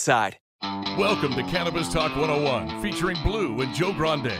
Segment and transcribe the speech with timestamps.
[0.00, 0.38] Side.
[0.98, 4.32] Welcome to Cannabis Talk 101, featuring Blue and Joe Grande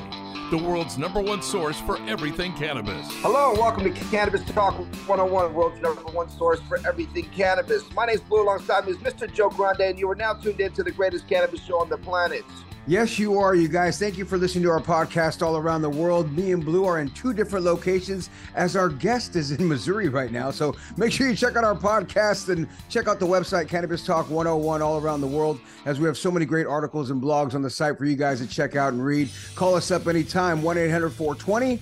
[0.51, 3.07] the world's number one source for everything cannabis.
[3.23, 7.85] Hello, welcome to Cannabis Talk 101, world's number one source for everything cannabis.
[7.95, 9.33] My name is Blue, alongside me is Mr.
[9.33, 11.99] Joe Grande, and you are now tuned in to the greatest cannabis show on the
[11.99, 12.45] planet.
[12.91, 14.01] Yes, you are, you guys.
[14.01, 16.37] Thank you for listening to our podcast all around the world.
[16.37, 20.33] Me and Blue are in two different locations as our guest is in Missouri right
[20.33, 20.51] now.
[20.51, 24.29] So make sure you check out our podcast and check out the website, Cannabis Talk
[24.29, 27.63] 101, all around the world, as we have so many great articles and blogs on
[27.63, 29.31] the site for you guys to check out and read.
[29.55, 31.81] Call us up anytime, 1 800 420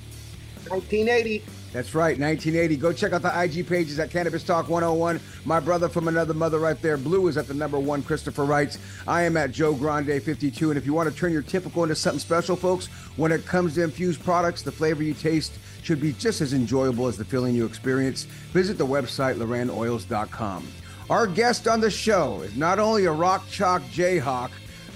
[0.68, 1.42] 1980.
[1.72, 2.76] That's right, 1980.
[2.76, 5.20] Go check out the IG pages at Cannabis Talk 101.
[5.44, 6.96] My brother from another mother right there.
[6.96, 8.78] Blue is at the number one, Christopher Wrights.
[9.06, 10.70] I am at Joe Grande 52.
[10.70, 12.86] And if you want to turn your typical into something special, folks,
[13.16, 17.06] when it comes to infused products, the flavor you taste should be just as enjoyable
[17.06, 18.24] as the feeling you experience.
[18.52, 20.66] Visit the website, LorAnnOils.com.
[21.10, 24.50] Our guest on the show is not only a rock chalk Jayhawk,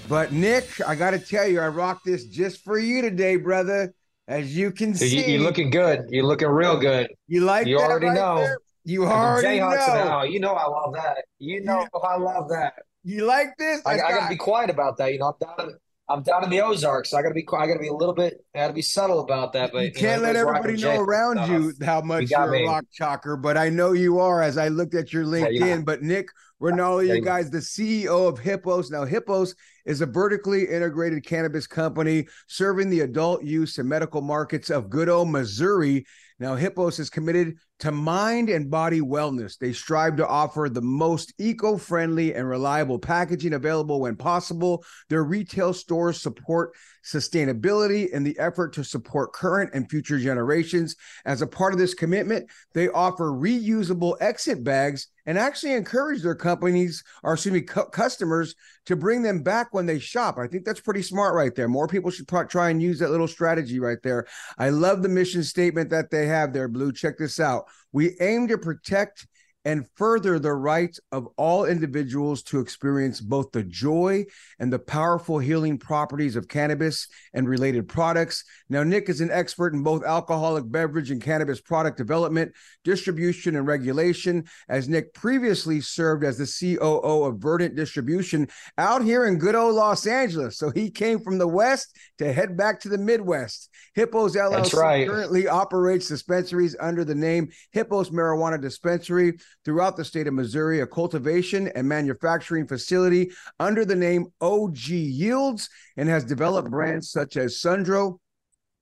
[0.09, 3.93] but Nick, I got to tell you, I rocked this just for you today, brother.
[4.27, 6.05] As you can see, you, are looking good.
[6.09, 7.09] You're looking real good.
[7.27, 8.37] You like you already right know.
[8.37, 8.57] There?
[8.85, 9.69] You already know.
[9.69, 10.23] Now.
[10.23, 11.25] You know I love that.
[11.39, 12.73] You know you, I love that.
[13.03, 13.81] You like this?
[13.85, 15.11] I, I, I got to be quiet about that.
[15.11, 15.75] You know, I'm down.
[16.13, 17.09] I'm down in the Ozarks.
[17.09, 17.45] So I got to be.
[17.57, 18.45] I got to be a little bit.
[18.53, 19.71] I got to be subtle about that.
[19.71, 21.49] But you, you can't know, let everybody know around stuff.
[21.49, 23.41] you how much you are a rock chalker.
[23.41, 24.43] But I know you are.
[24.43, 25.59] As I looked at your LinkedIn.
[25.59, 26.27] Yeah, but Nick
[26.59, 28.91] Rinaldi, you guys, the CEO of Hippos.
[28.91, 34.69] Now, Hippos is a vertically integrated cannabis company serving the adult use and medical markets
[34.69, 36.05] of good old Missouri.
[36.39, 39.57] Now, Hippos is committed to mind and body wellness.
[39.57, 44.85] They strive to offer the most eco friendly and reliable packaging available when possible.
[45.09, 46.71] Their retail stores support
[47.03, 50.95] sustainability in the effort to support current and future generations.
[51.25, 56.35] As a part of this commitment, they offer reusable exit bags and actually encourage their
[56.35, 58.55] companies or excuse me cu- customers
[58.85, 61.87] to bring them back when they shop i think that's pretty smart right there more
[61.87, 64.25] people should pro- try and use that little strategy right there
[64.57, 68.47] i love the mission statement that they have there blue check this out we aim
[68.47, 69.27] to protect
[69.65, 74.25] and further the right of all individuals to experience both the joy
[74.59, 78.43] and the powerful healing properties of cannabis and related products.
[78.69, 82.51] Now, Nick is an expert in both alcoholic beverage and cannabis product development,
[82.83, 88.47] distribution, and regulation, as Nick previously served as the COO of Verdant Distribution
[88.77, 90.57] out here in good old Los Angeles.
[90.57, 93.69] So he came from the West to head back to the Midwest.
[93.95, 95.07] Hippos LLC right.
[95.07, 100.87] currently operates dispensaries under the name Hippos Marijuana Dispensary throughout the state of Missouri, a
[100.87, 107.59] cultivation and manufacturing facility under the name OG Yields, and has developed brands such as
[107.59, 108.19] Sundro,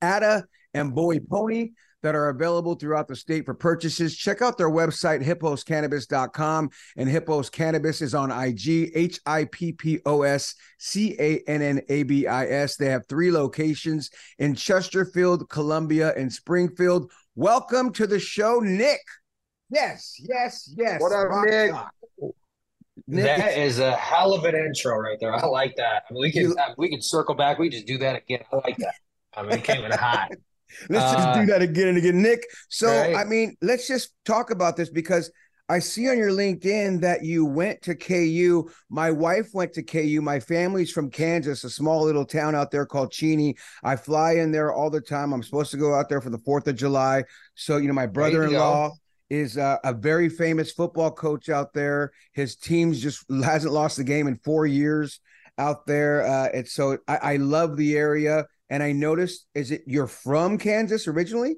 [0.01, 1.71] Atta, and Boy Pony
[2.03, 4.17] that are available throughout the state for purchases.
[4.17, 6.69] Check out their website, hipposcannabis.com.
[6.97, 11.61] And Hippos Cannabis is on IG, H I P P O S C A N
[11.61, 12.75] N A B I S.
[12.75, 14.09] They have three locations
[14.39, 17.11] in Chesterfield, Columbia, and Springfield.
[17.35, 19.01] Welcome to the show, Nick.
[19.71, 21.01] Yes, yes, yes.
[21.01, 21.73] What up, Nick?
[23.07, 23.23] Nick?
[23.25, 25.33] That is a hell of an intro right there.
[25.33, 26.03] I like that.
[26.09, 27.57] I mean, we can you, we can circle back.
[27.57, 28.43] We just do that again.
[28.51, 28.95] I like that.
[29.33, 30.29] I mean, it came in hot.
[30.89, 32.45] let's uh, just do that again and again, Nick.
[32.69, 33.15] So, right.
[33.15, 35.31] I mean, let's just talk about this because
[35.69, 38.69] I see on your LinkedIn that you went to KU.
[38.89, 40.21] My wife went to KU.
[40.21, 43.55] My family's from Kansas, a small little town out there called Cheney.
[43.83, 45.31] I fly in there all the time.
[45.31, 47.23] I'm supposed to go out there for the 4th of July.
[47.55, 48.91] So, you know, my brother in law
[49.31, 52.11] is a, a, very famous football coach out there.
[52.33, 55.21] His team's just hasn't lost a game in four years
[55.57, 56.27] out there.
[56.27, 58.45] Uh, and so I, I love the area.
[58.69, 61.55] And I noticed, is it you're from Kansas originally?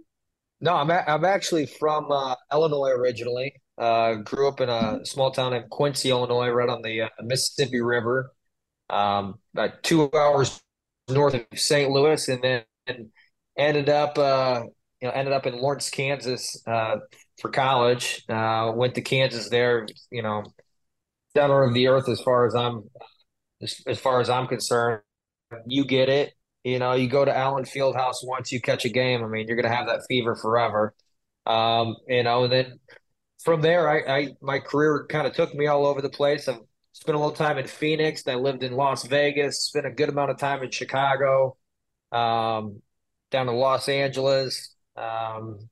[0.62, 3.54] No, I'm a, I'm actually from uh, Illinois originally.
[3.78, 7.82] Uh, grew up in a small town in Quincy, Illinois, right on the uh, Mississippi
[7.82, 8.32] River,
[8.90, 10.62] um, about two hours
[11.10, 11.90] north of St.
[11.90, 13.12] Louis, and then
[13.58, 14.62] ended up, uh,
[15.02, 16.98] you know, ended up in Lawrence, Kansas uh,
[17.40, 18.24] for college.
[18.30, 20.44] Uh, went to Kansas there, you know,
[21.36, 22.84] center of the earth as far as I'm,
[23.62, 25.02] as, as far as I'm concerned.
[25.68, 26.34] You get it.
[26.64, 29.24] You know, you go to Allen Fieldhouse once you catch a game.
[29.24, 30.94] I mean, you're going to have that fever forever.
[31.46, 32.80] Um, you know, and then
[33.44, 36.48] from there, I, I my career kind of took me all over the place.
[36.48, 36.60] I've
[36.94, 38.26] spent a little time in Phoenix.
[38.28, 39.66] I lived in Las Vegas.
[39.66, 41.58] Spent a good amount of time in Chicago,
[42.12, 42.82] um,
[43.30, 44.74] down to Los Angeles.
[44.96, 45.70] Um,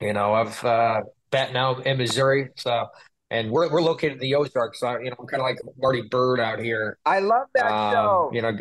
[0.00, 2.48] you know, I've uh, bet now in Missouri.
[2.56, 2.86] So,
[3.30, 4.80] and we're we're located in the Ozarks.
[4.80, 6.98] So, you know, I'm kind of like Marty Byrde out here.
[7.04, 8.30] I love that um, show.
[8.32, 8.52] You know,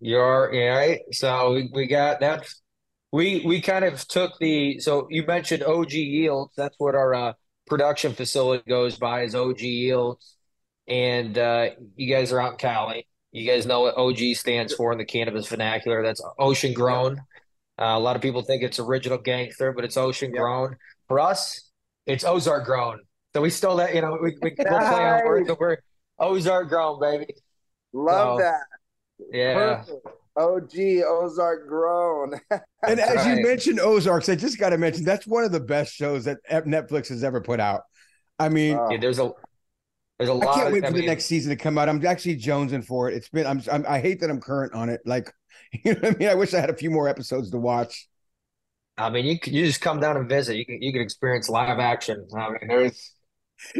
[0.00, 1.00] you're yeah, right.
[1.12, 2.48] So we, we got that
[3.12, 6.52] we we kind of took the so you mentioned OG Yields.
[6.56, 7.32] That's what our uh,
[7.66, 10.36] production facility goes by is OG Yields,
[10.86, 13.06] and uh, you guys are out in Cali.
[13.32, 16.02] You guys know what OG stands for in the cannabis vernacular.
[16.02, 17.20] That's ocean grown.
[17.78, 20.76] Uh, a lot of people think it's original gangster, but it's ocean grown.
[21.06, 21.70] For us,
[22.06, 23.00] it's Ozark grown.
[23.34, 23.94] So we stole that.
[23.94, 24.66] You know, we we, nice.
[24.68, 25.50] we'll play on words.
[25.58, 25.76] We're
[26.18, 27.34] Ozark grown, baby.
[27.92, 28.60] Love so, that.
[29.32, 29.82] Yeah.
[29.84, 30.06] Perfect.
[30.38, 32.34] OG Ozark grown.
[32.86, 33.36] and as right.
[33.36, 36.38] you mentioned Ozarks, I just got to mention that's one of the best shows that
[36.48, 37.82] Netflix has ever put out.
[38.38, 39.32] I mean, uh, yeah, there's a
[40.18, 40.56] there's a lot.
[40.56, 41.88] I can't wait for the next season to come out.
[41.88, 43.16] I'm actually jonesing for it.
[43.16, 45.00] It's been I'm, I'm I hate that I'm current on it.
[45.04, 45.32] Like,
[45.72, 46.28] you know what I mean?
[46.28, 48.08] I wish I had a few more episodes to watch.
[48.96, 50.56] I mean, you you just come down and visit.
[50.56, 52.26] You can you can experience live action.
[52.36, 53.14] I mean, there's.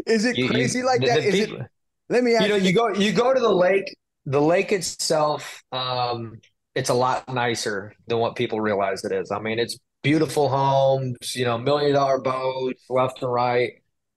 [0.05, 1.21] Is it you, crazy you, like the, that?
[1.21, 1.67] The people, it,
[2.09, 3.95] let me ask you know you go you go to the lake
[4.29, 6.39] the lake itself, um,
[6.75, 9.31] it's a lot nicer than what people realize it is.
[9.31, 13.71] I mean, it's beautiful homes, you know, million dollar boats left and right.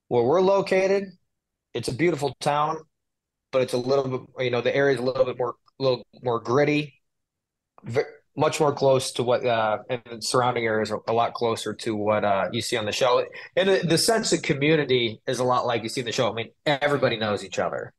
[0.09, 1.05] Where we're located,
[1.75, 2.79] it's a beautiful town,
[3.51, 5.83] but it's a little bit, you know, the area is a little bit more, a
[5.83, 7.01] little more gritty,
[8.37, 11.95] much more close to what, uh, and the surrounding areas are a lot closer to
[11.95, 13.25] what uh, you see on the show.
[13.57, 16.31] And the, the sense of community is a lot like you see in the show.
[16.31, 17.93] I mean, everybody knows each other.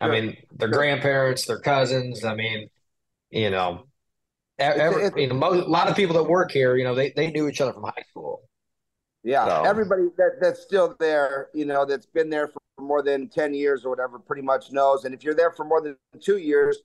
[0.00, 2.24] I mean, their grandparents, their cousins.
[2.24, 2.68] I mean,
[3.30, 3.86] you know,
[4.58, 7.12] every, it's, you know, most, a lot of people that work here, you know, they,
[7.16, 8.42] they knew each other from high school.
[9.24, 9.62] Yeah, so.
[9.64, 13.84] everybody that, that's still there, you know, that's been there for more than ten years
[13.84, 15.04] or whatever, pretty much knows.
[15.04, 16.78] And if you're there for more than two years,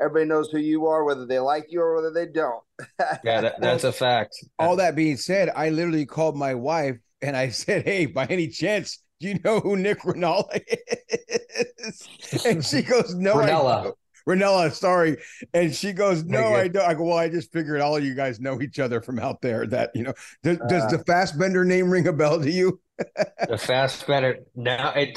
[0.00, 2.62] everybody knows who you are, whether they like you or whether they don't.
[3.24, 4.34] yeah, that, that's a fact.
[4.58, 8.48] All that being said, I literally called my wife and I said, "Hey, by any
[8.48, 12.08] chance, do you know who Nick Rinaldi is?
[12.46, 13.80] And she goes, no, Rinella.
[13.80, 13.96] I don't.
[14.28, 15.16] Rinella, sorry.
[15.54, 16.88] And she goes, No, I don't.
[16.88, 19.40] I go, Well, I just figured all of you guys know each other from out
[19.40, 19.66] there.
[19.66, 22.80] That, you know, does, uh, does the Fassbender name ring a bell to you?
[23.48, 25.14] the Fassbender, Now it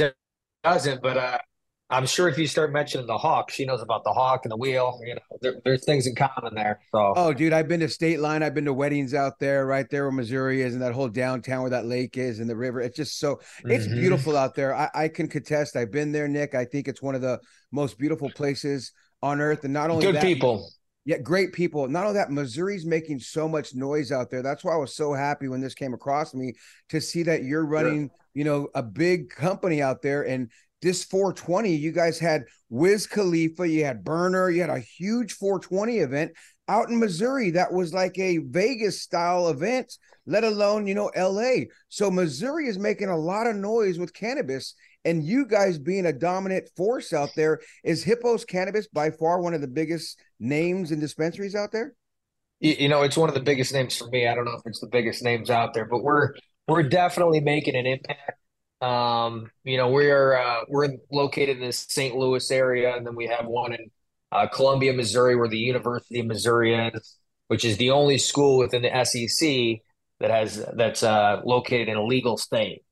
[0.63, 1.37] doesn't, but uh,
[1.89, 4.57] I'm sure if you start mentioning the hawk, she knows about the hawk and the
[4.57, 4.99] wheel.
[5.05, 6.79] You know, there, there's things in common there.
[6.91, 8.41] So, oh, dude, I've been to State Line.
[8.41, 11.61] I've been to weddings out there, right there where Missouri is, and that whole downtown
[11.61, 12.81] where that lake is, and the river.
[12.81, 13.99] It's just so it's mm-hmm.
[13.99, 14.73] beautiful out there.
[14.73, 15.75] I, I, can contest.
[15.75, 16.55] I've been there, Nick.
[16.55, 17.39] I think it's one of the
[17.71, 20.67] most beautiful places on earth, and not only good that, people.
[21.05, 21.87] Yeah, great people.
[21.87, 24.41] Not only that, Missouri's making so much noise out there.
[24.41, 26.53] That's why I was so happy when this came across me
[26.89, 30.49] to see that you're running, you know, a big company out there and
[30.81, 35.99] this 420, you guys had Wiz Khalifa, you had Berner, you had a huge 420
[35.99, 36.31] event
[36.67, 41.65] out in Missouri that was like a Vegas style event, let alone, you know, LA.
[41.87, 44.75] So Missouri is making a lot of noise with cannabis.
[45.05, 49.53] And you guys being a dominant force out there, is Hippos Cannabis by far one
[49.53, 51.93] of the biggest names and dispensaries out there?
[52.59, 54.27] You know, it's one of the biggest names for me.
[54.27, 56.33] I don't know if it's the biggest names out there, but we're
[56.67, 58.39] we're definitely making an impact
[58.83, 62.15] um, you know, we're uh, we're located in the St.
[62.15, 63.89] Louis area, and then we have one in
[64.31, 67.17] uh, Columbia, Missouri, where the University of Missouri is,
[67.47, 69.79] which is the only school within the SEC
[70.19, 72.83] that has that's uh, located in a legal state.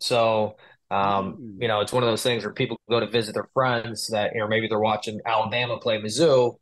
[0.00, 0.56] So,
[0.90, 1.62] um, hmm.
[1.62, 4.32] you know, it's one of those things where people go to visit their friends that
[4.34, 6.56] you know maybe they're watching Alabama play Mizzou.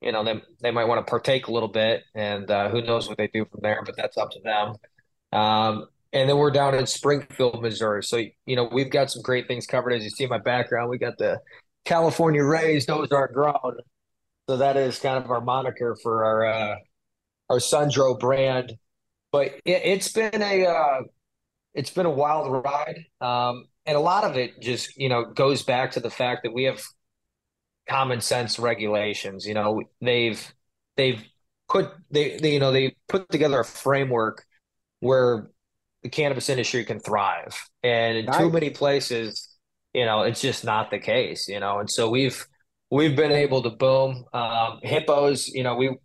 [0.00, 3.08] You know, they they might want to partake a little bit, and uh, who knows
[3.08, 4.74] what they do from there, but that's up to them.
[5.32, 8.02] Um, and then we're down in Springfield, Missouri.
[8.02, 9.92] So you know we've got some great things covered.
[9.92, 11.40] As you see in my background, we got the
[11.84, 13.78] California Raised Ozark Grown.
[14.48, 16.76] So that is kind of our moniker for our uh,
[17.50, 18.74] our Sundro brand.
[19.32, 21.00] But it, has been a uh,
[21.74, 25.62] it's been a wild ride, um, and a lot of it just you know goes
[25.62, 26.82] back to the fact that we have
[27.88, 29.44] common sense regulations.
[29.46, 30.54] You know, they've
[30.96, 31.22] they've
[31.68, 34.44] put they, they you know they put together a framework
[35.00, 35.50] where
[36.02, 38.38] the cannabis industry can thrive, and in nice.
[38.38, 39.48] too many places,
[39.92, 41.48] you know, it's just not the case.
[41.48, 42.46] You know, and so we've
[42.90, 45.48] we've been able to boom um, hippos.
[45.48, 45.96] You know, we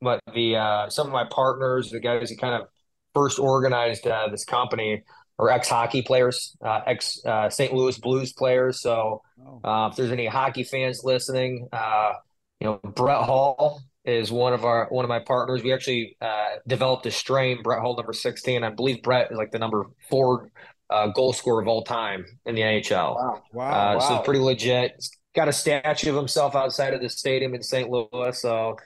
[0.00, 2.68] but the uh, some of my partners, the guys that kind of
[3.14, 5.02] first organized uh, this company
[5.38, 7.72] or ex hockey players, uh, ex uh, St.
[7.72, 8.80] Louis Blues players.
[8.82, 9.60] So oh.
[9.68, 12.14] uh, if there's any hockey fans listening, uh,
[12.60, 15.62] you know Brett Hull is one of our one of my partners.
[15.62, 18.64] We actually uh, developed a strain, Brett Hull number sixteen.
[18.64, 20.50] I believe Brett is like the number four
[20.90, 23.14] uh, goal scorer of all time in the NHL.
[23.14, 23.98] Wow, wow, wow.
[24.00, 24.92] So pretty legit.
[25.36, 27.88] Got a statue of himself outside of the stadium in St.
[27.88, 28.76] Louis, so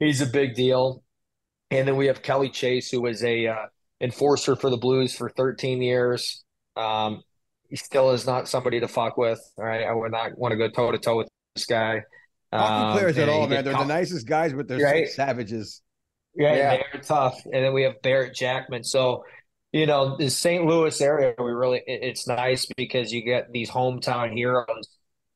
[0.00, 1.04] he's a big deal.
[1.70, 3.46] And then we have Kelly Chase, who was a
[4.00, 6.42] enforcer for the Blues for 13 years.
[6.76, 7.22] Um,
[7.68, 9.40] he still is not somebody to fuck with.
[9.56, 12.02] All right, I would not want to go toe to toe with this guy.
[12.52, 13.64] Hockey um, players at all, man.
[13.64, 15.08] They're the nicest guys, but they're right?
[15.08, 15.82] savages.
[16.34, 17.40] Yeah, yeah, they're tough.
[17.44, 18.82] And then we have Barrett Jackman.
[18.82, 19.24] So,
[19.72, 20.64] you know, the St.
[20.64, 24.88] Louis area, we really it's nice because you get these hometown heroes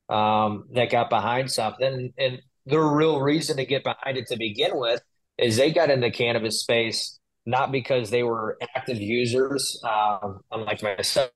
[0.08, 4.72] um, that got behind something, and the real reason to get behind it to begin
[4.74, 5.00] with
[5.38, 9.82] is they got in the cannabis space not because they were active users.
[9.84, 11.30] Um, unlike myself,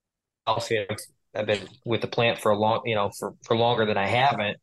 [0.69, 0.95] you know,
[1.35, 4.07] I've been with the plant for a long, you know, for, for longer than I
[4.07, 4.57] haven't.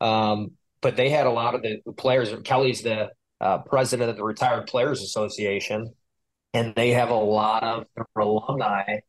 [0.00, 0.52] Um,
[0.82, 2.34] but they had a lot of the players.
[2.44, 5.92] Kelly's the uh, president of the Retired Players Association,
[6.52, 9.00] and they have a lot of alumni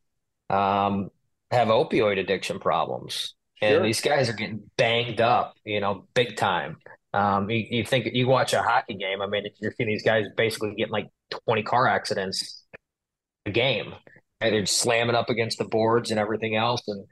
[0.50, 1.10] um,
[1.50, 3.34] have opioid addiction problems.
[3.62, 3.76] Sure.
[3.76, 6.78] And these guys are getting banged up, you know, big time.
[7.14, 9.20] Um, you, you, think you watch a hockey game.
[9.20, 11.08] I mean, you're seeing these guys basically getting like
[11.46, 12.64] 20 car accidents
[13.46, 13.94] a game.
[14.40, 16.82] And they're slamming up against the boards and everything else.
[16.88, 17.04] And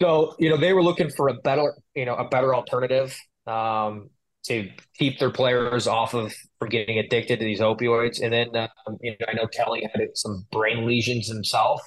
[0.00, 4.10] so, you know, they were looking for a better, you know, a better alternative um,
[4.44, 8.22] to keep their players off of from getting addicted to these opioids.
[8.22, 8.48] And then,
[8.86, 11.80] um, you know, I know Kelly had some brain lesions himself.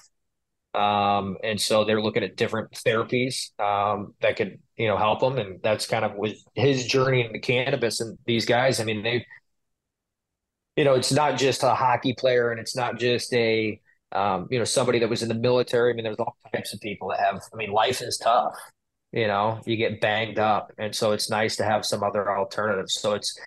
[0.75, 5.37] Um, and so they're looking at different therapies um, that could, you know, help them.
[5.37, 8.01] And that's kind of with his journey into cannabis.
[8.01, 9.25] And these guys, I mean, they
[10.75, 13.79] you know, it's not just a hockey player and it's not just a,
[14.11, 15.91] um, you know, somebody that was in the military.
[15.91, 18.55] I mean, there's all types of people that have, I mean, life is tough,
[19.11, 20.71] you know, you get banged up.
[20.77, 22.99] And so it's nice to have some other alternatives.
[22.99, 23.39] So it's,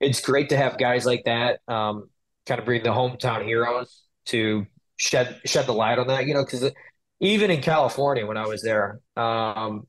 [0.00, 2.10] it's great to have guys like that, um,
[2.46, 4.66] kind of bring the hometown heroes to
[5.00, 6.70] shed, shed the light on that, you know, cause
[7.20, 9.86] even in California, when I was there, um,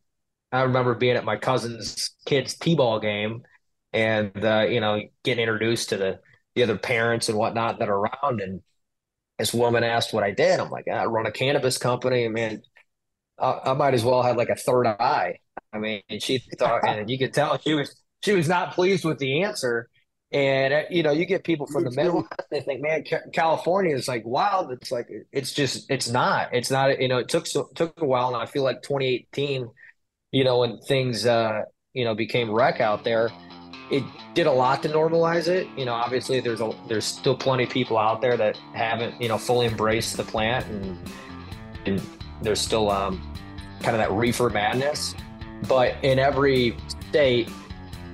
[0.52, 3.44] I remember being at my cousin's kid's T-ball game
[3.94, 6.20] and, uh, you know, getting introduced to the,
[6.56, 8.42] the other parents and whatnot that are around.
[8.42, 8.62] And
[9.38, 10.60] this woman asked what I did.
[10.60, 12.26] I'm like, I run a cannabis company.
[12.26, 12.62] And man,
[13.40, 15.38] I, I might as well have like a third eye.
[15.74, 19.20] I mean, she thought, and you could tell she was she was not pleased with
[19.20, 19.90] the answer.
[20.32, 22.30] And uh, you know, you get people from the Midwest.
[22.50, 24.72] They think, man, California is like wild.
[24.72, 26.50] It's like it's just it's not.
[26.54, 27.02] It's not.
[27.02, 29.70] You know, it took so, took a while, and I feel like 2018.
[30.32, 33.30] You know, when things uh, you know became rec out there,
[33.90, 35.68] it did a lot to normalize it.
[35.78, 39.28] You know, obviously there's a there's still plenty of people out there that haven't you
[39.28, 40.98] know fully embraced the plant, and
[41.86, 42.02] and
[42.42, 43.22] there's still um,
[43.82, 45.14] kind of that reefer madness.
[45.68, 46.78] But in every
[47.10, 47.50] state,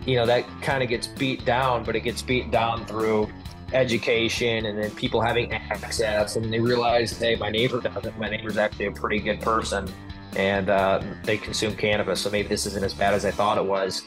[0.08, 3.30] you know that kind of gets beat down, but it gets beat down through
[3.74, 8.56] education and then people having access and they realize hey my neighbor doesn't my neighbor's
[8.56, 9.92] actually a pretty good person
[10.38, 13.66] and uh, they consume cannabis so maybe this isn't as bad as i thought it
[13.66, 14.04] was.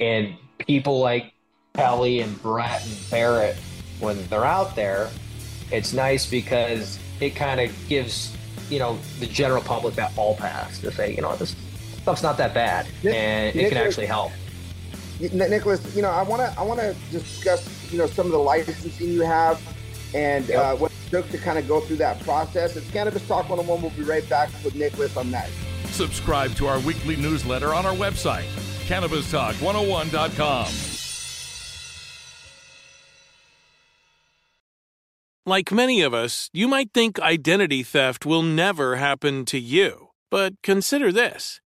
[0.00, 1.32] And people like
[1.74, 3.56] Kelly and Brett and Barrett,
[4.00, 5.10] when they're out there,
[5.70, 8.36] it's nice because it kind of gives,
[8.70, 11.54] you know, the general public that all pass to say, you know, this
[12.02, 14.32] stuff's not that bad and it can actually help.
[15.20, 18.38] Nicholas, you know, I want to I want to discuss, you know, some of the
[18.38, 19.60] licensing you have
[20.14, 20.58] and yep.
[20.58, 22.76] uh, what it took to kind of go through that process.
[22.76, 23.82] It's Cannabis Talk 101.
[23.82, 25.48] We'll be right back with Nicholas on that.
[25.86, 28.46] Subscribe to our weekly newsletter on our website
[28.84, 30.66] CannabisTalk101.com.
[35.46, 40.08] Like many of us, you might think identity theft will never happen to you.
[40.30, 41.60] But consider this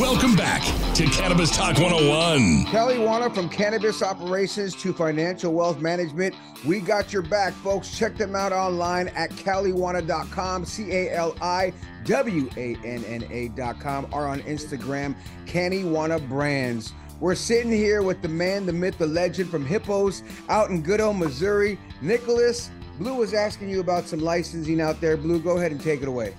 [0.00, 0.62] Welcome back
[0.94, 2.64] to Cannabis Talk 101.
[2.72, 6.34] Kelly Warner from Cannabis Operations to Financial Wealth Management.
[6.64, 7.98] We got your back, folks.
[7.98, 14.08] Check them out online at caliwanna.com, C A L I W A N N A.com,
[14.10, 16.94] or on Instagram, Caliwanna Brands.
[17.20, 21.02] We're sitting here with the man, the myth, the legend from Hippos out in good
[21.02, 21.78] old Missouri.
[22.00, 25.18] Nicholas, Blue was asking you about some licensing out there.
[25.18, 26.34] Blue, go ahead and take it away.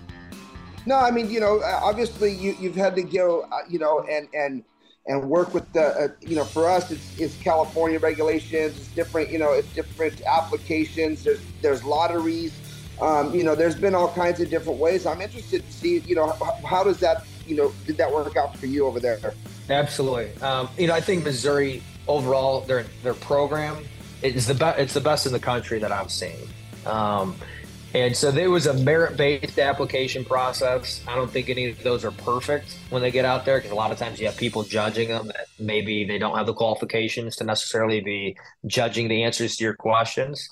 [0.85, 4.05] No, I mean, you know, uh, obviously you, you've had to go, uh, you know,
[4.09, 4.63] and and
[5.07, 9.31] and work with the, uh, you know, for us it's, it's California regulations, it's different,
[9.31, 11.23] you know, it's different applications.
[11.23, 12.53] There's there's lotteries,
[13.01, 15.05] um, you know, there's been all kinds of different ways.
[15.05, 18.37] I'm interested to see, you know, how, how does that, you know, did that work
[18.37, 19.19] out for you over there?
[19.69, 20.33] Absolutely.
[20.41, 23.83] Um, you know, I think Missouri overall, their their program
[24.21, 24.79] is the best.
[24.79, 26.47] It's the best in the country that I've seen.
[26.85, 27.35] Um,
[27.93, 31.01] and so there was a merit based application process.
[31.07, 33.75] I don't think any of those are perfect when they get out there because a
[33.75, 37.35] lot of times you have people judging them that maybe they don't have the qualifications
[37.37, 40.47] to necessarily be judging the answers to your questions,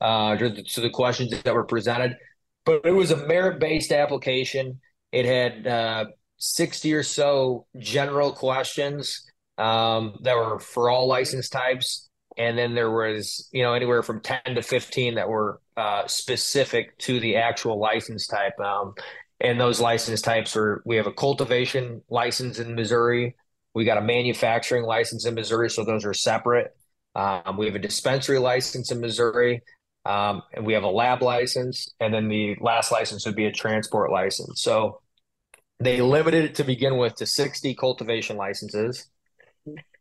[0.00, 2.16] uh, to the questions that were presented.
[2.64, 4.80] But it was a merit based application.
[5.10, 6.04] It had uh,
[6.38, 9.24] 60 or so general questions
[9.58, 12.03] um, that were for all license types
[12.36, 16.96] and then there was you know anywhere from 10 to 15 that were uh, specific
[16.98, 18.58] to the actual license type.
[18.60, 18.94] Um,
[19.40, 23.36] and those license types are we have a cultivation license in missouri.
[23.74, 26.76] We got a manufacturing license in missouri so those are separate.
[27.16, 29.62] Um, we have a dispensary license in missouri
[30.04, 33.52] um, and we have a lab license and then the last license would be a
[33.52, 34.62] transport license.
[34.62, 35.00] So
[35.80, 39.08] they limited it to begin with to 60 cultivation licenses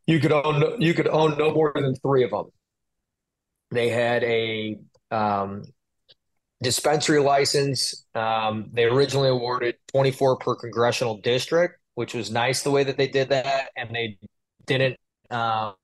[0.06, 2.46] you could own you could own no more than three of them.
[3.72, 4.78] They had a
[5.12, 5.64] um,
[6.62, 8.06] dispensary license.
[8.16, 13.08] Um, they originally awarded 24 per congressional district, which was nice the way that they
[13.08, 14.18] did that, and they
[14.66, 14.98] didn't.
[15.30, 15.76] Um,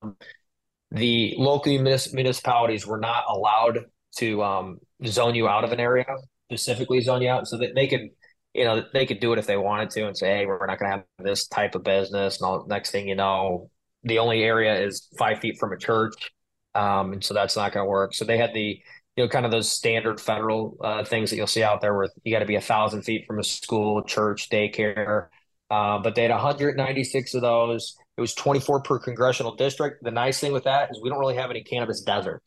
[0.91, 3.85] the local municipalities were not allowed
[4.17, 6.05] to um, zone you out of an area,
[6.49, 8.09] specifically zone you out, so that they could,
[8.53, 10.79] you know, they could do it if they wanted to and say, "Hey, we're not
[10.79, 13.69] going to have this type of business." And all, next thing you know,
[14.03, 16.31] the only area is five feet from a church,
[16.75, 18.13] um, and so that's not going to work.
[18.13, 18.79] So they had the
[19.15, 22.09] you know kind of those standard federal uh, things that you'll see out there where
[22.23, 25.27] you got to be a thousand feet from a school, church, daycare.
[25.69, 27.95] Uh, but they had 196 of those.
[28.17, 30.03] It was 24 per congressional district.
[30.03, 32.43] The nice thing with that is we don't really have any cannabis deserts.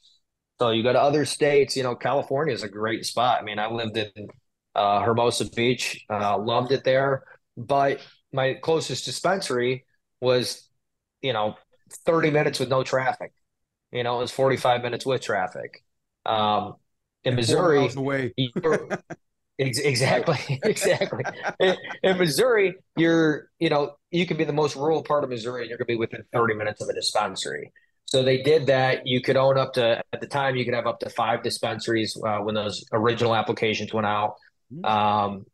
[0.61, 1.77] So you go to other states.
[1.77, 3.41] You know, California is a great spot.
[3.41, 4.29] I mean, I lived in
[4.75, 7.25] uh, Hermosa Beach, uh, loved it there.
[7.57, 8.01] But
[8.33, 9.85] my closest dispensary
[10.21, 10.69] was
[11.23, 11.57] you know,
[12.07, 13.33] 30 minutes with no traffic.
[13.93, 15.85] You know, it was 45 minutes with traffic.
[16.25, 16.75] Um,
[17.25, 17.89] in Missouri,
[19.59, 21.25] exactly, exactly.
[21.61, 25.63] in, in, Missouri, you're, you know, you can be the most rural part of Missouri,
[25.63, 27.73] and you're going to be within 30 minutes of a dispensary.
[28.07, 29.07] So they did that.
[29.07, 32.21] You could own up to at the time you could have up to five dispensaries
[32.27, 34.35] uh, when those original applications went out.
[34.73, 34.85] Mm-hmm.
[34.85, 35.47] Um,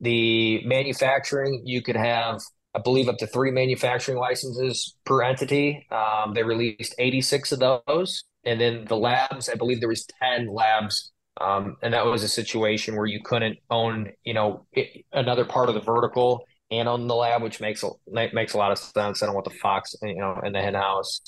[0.00, 2.40] the manufacturing you could have,
[2.76, 5.86] I believe, up to three manufacturing licenses per entity.
[5.90, 9.48] Um, they released 86 of those, and then the labs.
[9.48, 11.10] I believe there was 10 labs,
[11.40, 15.70] um, and that was a situation where you couldn't own, you know, it, another part
[15.70, 17.88] of the vertical and own the lab, which makes a
[18.32, 19.22] makes a lot of sense.
[19.22, 21.20] I don't want the fox, you know, in the hen house.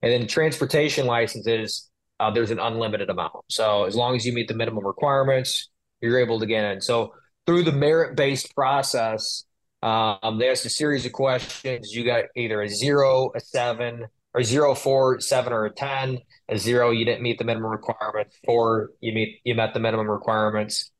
[0.00, 1.90] And then transportation licenses,
[2.20, 3.44] uh, there's an unlimited amount.
[3.48, 5.68] So as long as you meet the minimum requirements,
[6.00, 6.80] you're able to get in.
[6.80, 7.12] So
[7.46, 9.44] through the merit based process,
[9.84, 11.94] um, they asked a series of questions.
[11.94, 16.18] You got either a zero, a seven, or zero, four, seven, or a ten.
[16.48, 18.36] A zero, you didn't meet the minimum requirements.
[18.44, 20.90] Four, you meet you met the minimum requirements.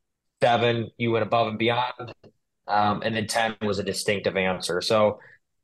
[0.41, 2.13] Seven, you went above and beyond.
[2.67, 4.81] Um, and then ten was a distinctive answer.
[4.81, 5.19] So,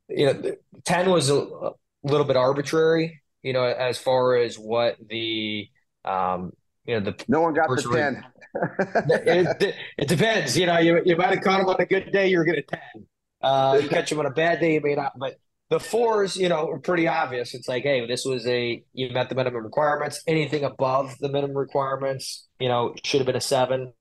[0.08, 0.56] you know,
[0.86, 1.72] ten was a, a
[2.04, 5.68] little bit arbitrary you know, as far as what the,
[6.06, 6.52] um,
[6.86, 8.26] you know, the no one got the ten.
[9.26, 10.58] it, it, depends.
[10.58, 12.62] You know, you, you might have caught him on a good day, you're going to
[12.64, 13.08] ten.
[13.42, 15.14] Uh, you catch them on a bad day, you may not.
[15.18, 15.38] But
[15.70, 17.54] the fours, you know, are pretty obvious.
[17.54, 20.22] It's like, hey, this was a you met the minimum requirements.
[20.28, 23.94] Anything above the minimum requirements, you know, should have been a seven.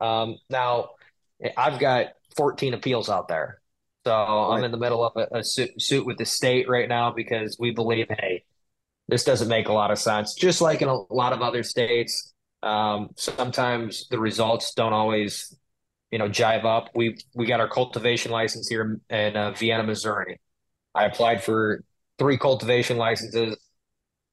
[0.00, 0.90] Um, now,
[1.56, 3.60] I've got 14 appeals out there.
[4.04, 4.56] So right.
[4.56, 7.56] I'm in the middle of a, a suit, suit, with the state right now because
[7.58, 8.44] we believe, hey,
[9.08, 10.34] this doesn't make a lot of sense.
[10.34, 15.56] Just like in a lot of other states, um, sometimes the results don't always,
[16.12, 16.90] you know, jive up.
[16.94, 20.38] We we got our cultivation license here in uh, Vienna, Missouri.
[20.94, 21.82] I applied for
[22.18, 23.56] three cultivation licenses.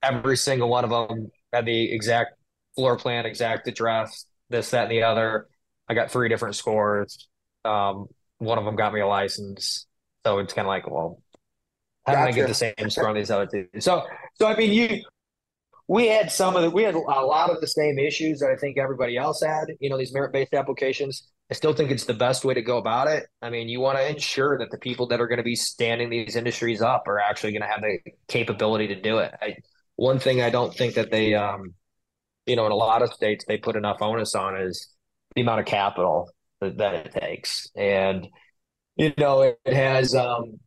[0.03, 2.35] Every single one of them had the exact
[2.75, 5.47] floor plan, exact address, this, that, and the other.
[5.87, 7.27] I got three different scores.
[7.65, 9.87] Um, one of them got me a license.
[10.25, 11.21] So it's kind of like, well,
[12.05, 12.27] how gotcha.
[12.27, 13.67] I get the same score on these other two?
[13.79, 15.03] So, so I mean, you,
[15.89, 18.56] we had some of the, we had a lot of the same issues that I
[18.56, 19.65] think everybody else had.
[19.80, 21.28] You know, these merit based applications.
[21.49, 23.25] I still think it's the best way to go about it.
[23.41, 26.12] I mean, you want to ensure that the people that are going to be standing
[26.12, 27.97] these industries up are actually going to have the
[28.28, 29.34] capability to do it.
[29.41, 29.56] I,
[29.95, 31.73] one thing I don't think that they, um,
[32.45, 34.93] you know, in a lot of states they put enough onus on is
[35.36, 36.30] the amount of capital
[36.62, 38.28] that, that it takes, and
[38.95, 40.60] you know, it, has, um,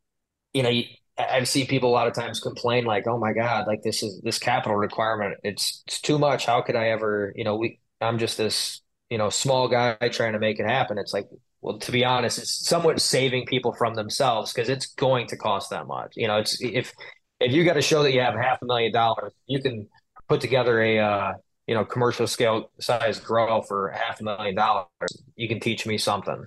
[0.53, 0.73] you know,
[1.18, 4.20] I've seen people a lot of times complain like, "Oh my God, like this is
[4.22, 5.37] this capital requirement.
[5.44, 6.46] It's it's too much.
[6.46, 7.33] How could I ever?
[7.37, 10.98] You know, we I'm just this you know small guy trying to make it happen."
[10.98, 11.29] It's like,
[11.61, 15.70] well, to be honest, it's somewhat saving people from themselves because it's going to cost
[15.70, 16.14] that much.
[16.16, 16.92] You know, it's if
[17.40, 19.88] if you got to show that you have half a million dollars, you can
[20.29, 21.33] put together a uh,
[21.66, 24.88] you know commercial scale size grow for half a million dollars.
[25.37, 26.46] You can teach me something.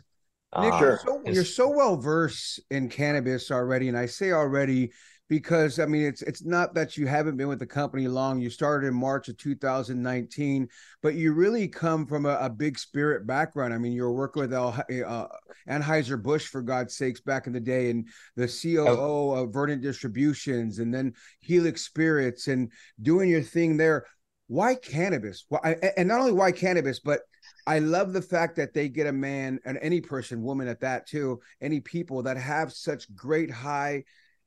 [0.60, 4.92] Nick, uh, you're, so, you're so well versed in cannabis already, and I say already
[5.28, 8.40] because I mean it's it's not that you haven't been with the company long.
[8.40, 10.68] You started in March of 2019,
[11.02, 13.74] but you really come from a, a big spirit background.
[13.74, 15.28] I mean, you were working with uh,
[15.68, 19.32] Anheuser Busch for God's sakes back in the day, and the COO oh.
[19.32, 24.06] of Verdant Distributions, and then Helix Spirits, and doing your thing there.
[24.48, 25.46] Why cannabis?
[25.50, 27.22] Why, and not only why cannabis, but
[27.68, 31.08] I love the fact that they get a man and any person, woman at that
[31.08, 34.04] too, any people that have such great high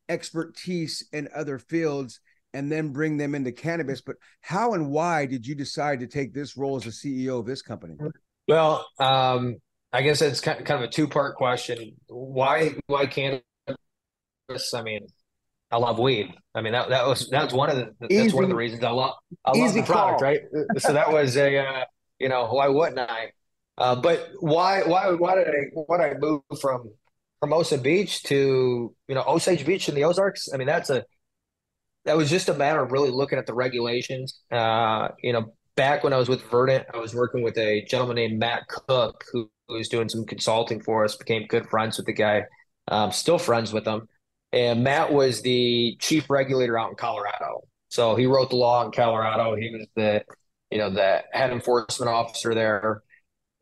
[0.08, 2.20] expertise in other fields
[2.54, 4.00] and then bring them into cannabis.
[4.00, 7.46] But how and why did you decide to take this role as the CEO of
[7.46, 7.96] this company?
[8.46, 9.56] Well, um,
[9.92, 11.96] I guess it's kind of a two part question.
[12.08, 13.42] Why why cannabis?
[14.74, 15.06] I mean,
[15.70, 16.32] I love weed.
[16.54, 18.34] I mean that that was that's one of the that's Easy.
[18.34, 20.28] one of the reasons I love I love the product, call.
[20.28, 20.40] right?
[20.78, 21.84] So that was a uh,
[22.18, 23.32] you know, why wouldn't I?
[23.76, 26.90] Uh, but why, why, why did I, why did I move from
[27.40, 30.48] Hermosa Beach to, you know, Osage Beach in the Ozarks?
[30.52, 31.04] I mean, that's a,
[32.04, 34.40] that was just a matter of really looking at the regulations.
[34.50, 38.16] Uh, you know, back when I was with Verdant, I was working with a gentleman
[38.16, 42.06] named Matt Cook who, who was doing some consulting for us, became good friends with
[42.06, 42.44] the guy,
[42.88, 44.08] um, still friends with him.
[44.52, 47.68] And Matt was the chief regulator out in Colorado.
[47.90, 49.54] So he wrote the law in Colorado.
[49.54, 50.24] He was the
[50.70, 53.02] you know, the head enforcement officer there,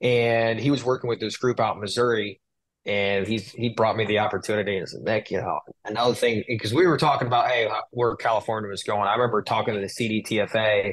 [0.01, 2.41] and he was working with this group out in Missouri.
[2.85, 6.73] And he's he brought me the opportunity and said, Nick, you know, another thing because
[6.73, 9.09] we were talking about hey where California was going.
[9.09, 10.93] I remember talking to the CDTFA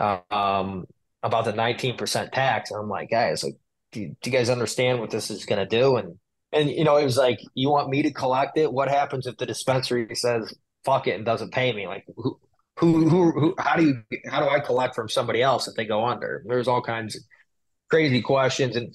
[0.00, 0.86] um,
[1.22, 2.70] about the 19% tax.
[2.70, 3.56] And I'm like, guys, like,
[3.92, 5.96] do, do you guys understand what this is going to do?
[5.96, 6.18] And
[6.52, 8.72] and you know, it was like, you want me to collect it?
[8.72, 10.52] What happens if the dispensary says
[10.84, 11.86] fuck it and doesn't pay me?
[11.86, 12.40] Like, who,
[12.80, 15.84] who, who, who, how do you, how do I collect from somebody else if they
[15.84, 16.42] go under?
[16.46, 17.22] There's all kinds of
[17.90, 18.74] crazy questions.
[18.76, 18.94] And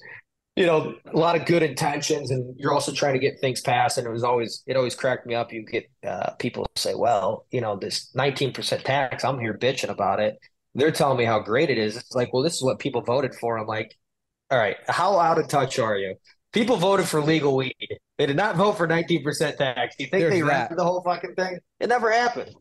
[0.56, 3.98] you know, a lot of good intentions, and you're also trying to get things passed.
[3.98, 5.52] And it was always, it always cracked me up.
[5.52, 10.18] You get uh, people say, "Well, you know, this 19% tax, I'm here bitching about
[10.18, 10.38] it."
[10.74, 11.96] They're telling me how great it is.
[11.96, 13.58] It's like, well, this is what people voted for.
[13.58, 13.96] I'm like,
[14.50, 16.16] all right, how out of touch are you?
[16.52, 17.74] People voted for legal weed.
[18.18, 19.96] They did not vote for 19% tax.
[19.96, 21.58] Do you think There's they ran the whole fucking thing?
[21.80, 22.54] It never happened.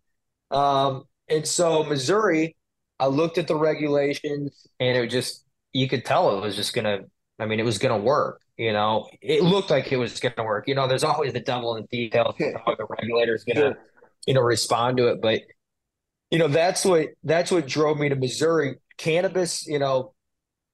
[0.51, 2.55] Um, and so Missouri,
[2.99, 7.01] I looked at the regulations, and it just you could tell it was just gonna
[7.39, 8.41] I mean, it was going to work.
[8.57, 10.67] You know, it looked like it was going to work.
[10.67, 12.35] You know, there's always the devil in the details
[12.65, 13.77] how the regulator's going to,
[14.25, 15.21] you know, respond to it.
[15.21, 15.41] But
[16.31, 18.77] you know, that's what that's what drove me to Missouri.
[18.97, 20.13] Cannabis, you know,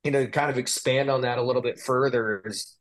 [0.04, 2.78] you know, kind of expand on that a little bit further is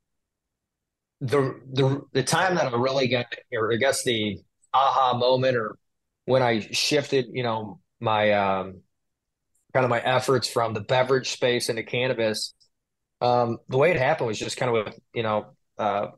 [1.21, 4.39] the the the time that I really got, or I guess the
[4.75, 5.77] aha moment, or
[6.31, 8.81] when I shifted, you know, my um,
[9.75, 12.55] kind of my efforts from the beverage space into cannabis
[13.21, 16.09] um, the way it happened was just kind of with, you know, uh,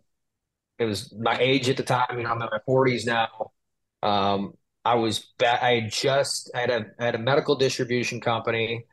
[0.78, 2.06] it was my age at the time.
[2.16, 3.52] You know, I'm in my 40s now.
[4.02, 5.62] Um, I was back.
[5.62, 8.84] I had just I had a I had a medical distribution company.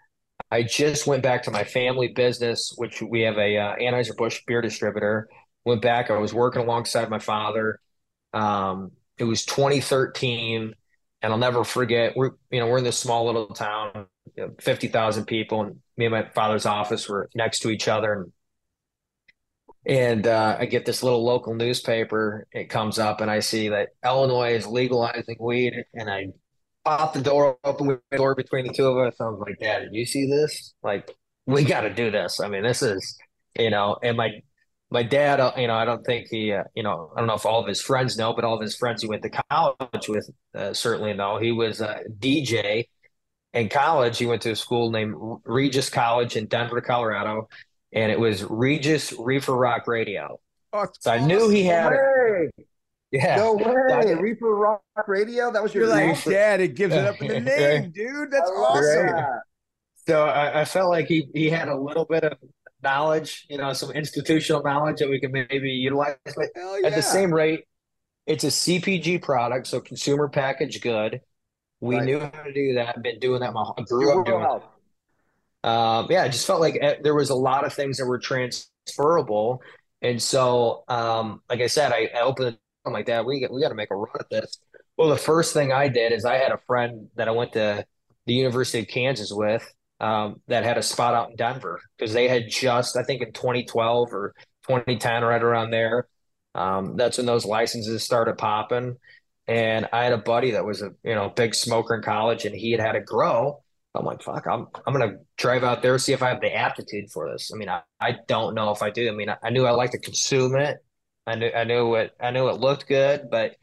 [0.51, 4.41] I just went back to my family business, which we have a uh, Anheuser Busch
[4.47, 5.29] beer distributor.
[5.65, 6.11] Went back.
[6.11, 7.79] I was working alongside my father.
[8.33, 10.75] Um, it was 2013,
[11.21, 12.15] and I'll never forget.
[12.15, 16.05] We're you know we're in this small little town, you know, 50,000 people, and me
[16.05, 18.13] and my father's office were next to each other.
[18.13, 18.31] And,
[19.85, 22.47] and uh, I get this little local newspaper.
[22.51, 25.73] It comes up, and I see that Illinois is legalizing weed.
[25.93, 26.27] And I
[26.85, 29.15] pop the door open with the door between the two of us.
[29.19, 30.73] I was like, Dad, did you see this?
[30.83, 32.39] Like, we got to do this.
[32.39, 33.17] I mean, this is,
[33.57, 34.29] you know, and my
[34.91, 37.35] my dad, uh, you know, I don't think he, uh, you know, I don't know
[37.35, 40.07] if all of his friends know, but all of his friends he went to college
[40.07, 41.37] with uh, certainly know.
[41.37, 42.85] He was a DJ
[43.53, 47.49] in college, he went to a school named Regis College in Denver, Colorado,
[47.91, 50.39] and it was Regis Reefer Rock Radio.
[50.71, 52.67] Oh, so I knew he had it.
[53.11, 53.37] Yeah.
[53.37, 54.13] No way.
[54.13, 55.51] Reefer Rock Radio?
[55.51, 58.29] That was your You're like, Dad, it gives it up in the name, dude.
[58.29, 59.05] That's awesome.
[59.07, 59.39] Right.
[60.05, 62.37] So I, I, felt like he, he had a little bit of
[62.83, 66.15] knowledge, you know, some institutional knowledge that we can maybe utilize.
[66.25, 66.87] But yeah.
[66.87, 67.65] at the same rate,
[68.25, 71.21] it's a CPG product, so consumer packaged good.
[71.81, 72.05] We right.
[72.05, 73.01] knew how to do that.
[73.01, 73.53] Been doing that.
[73.53, 74.61] My I grew up doing.
[75.63, 78.19] Um, yeah, I just felt like eh, there was a lot of things that were
[78.19, 79.61] transferable,
[80.01, 82.57] and so, um, like I said, I, I opened.
[82.85, 84.59] I'm like, Dad, we we got to make a run at this.
[84.97, 87.85] Well, the first thing I did is I had a friend that I went to
[88.25, 92.27] the University of Kansas with um, that had a spot out in Denver because they
[92.27, 94.33] had just, I think, in 2012 or
[94.67, 96.07] 2010, right around there.
[96.55, 98.97] Um, that's when those licenses started popping.
[99.47, 102.55] And I had a buddy that was a you know big smoker in college, and
[102.55, 103.63] he had had a grow.
[103.95, 107.11] I'm like, fuck, I'm I'm gonna drive out there see if I have the aptitude
[107.11, 107.51] for this.
[107.53, 109.09] I mean, I, I don't know if I do.
[109.09, 110.77] I mean, I, I knew I liked to consume it.
[111.25, 113.55] I knew I knew it I knew it looked good, but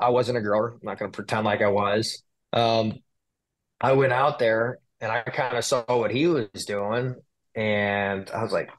[0.00, 0.72] I wasn't a grower.
[0.74, 2.22] I'm not gonna pretend like I was.
[2.52, 2.94] Um,
[3.80, 7.14] I went out there and I kind of saw what he was doing,
[7.54, 8.70] and I was like,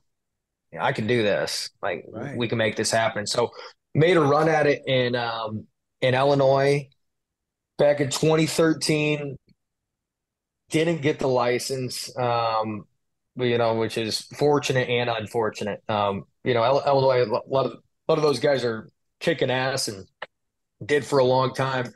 [0.79, 1.69] I can do this.
[1.81, 2.35] Like, right.
[2.35, 3.25] we can make this happen.
[3.25, 3.51] So
[3.93, 5.65] made a run at it in um,
[6.01, 6.87] in Illinois
[7.77, 9.37] back in 2013.
[10.69, 12.85] Didn't get the license, um,
[13.37, 15.81] you know, which is fortunate and unfortunate.
[15.87, 19.87] Um, you know, Illinois, a lot of a lot of those guys are kicking ass
[19.87, 20.05] and
[20.85, 21.93] did for a long time.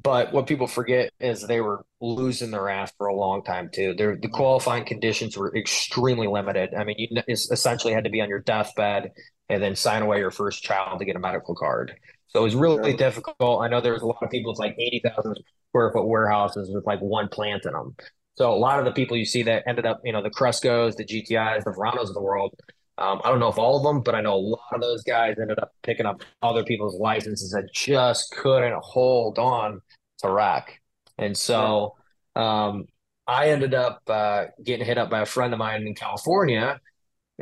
[0.00, 3.94] But what people forget is they were losing their ass for a long time too.
[3.94, 6.74] Their the qualifying conditions were extremely limited.
[6.74, 9.12] I mean, you essentially had to be on your deathbed
[9.48, 11.94] and then sign away your first child to get a medical card.
[12.28, 13.62] So it was really difficult.
[13.62, 15.36] I know there's a lot of people with like 80,000
[15.68, 17.94] square foot warehouses with like one plant in them.
[18.34, 20.96] So a lot of the people you see that ended up, you know, the Crescos,
[20.96, 22.54] the GTIs, the Veranos of the world.
[22.98, 25.02] Um, I don't know if all of them, but I know a lot of those
[25.02, 29.80] guys ended up picking up other people's licenses that just couldn't hold on
[30.18, 30.81] to rack.
[31.18, 31.96] And so
[32.34, 32.86] um,
[33.26, 36.80] I ended up uh, getting hit up by a friend of mine in California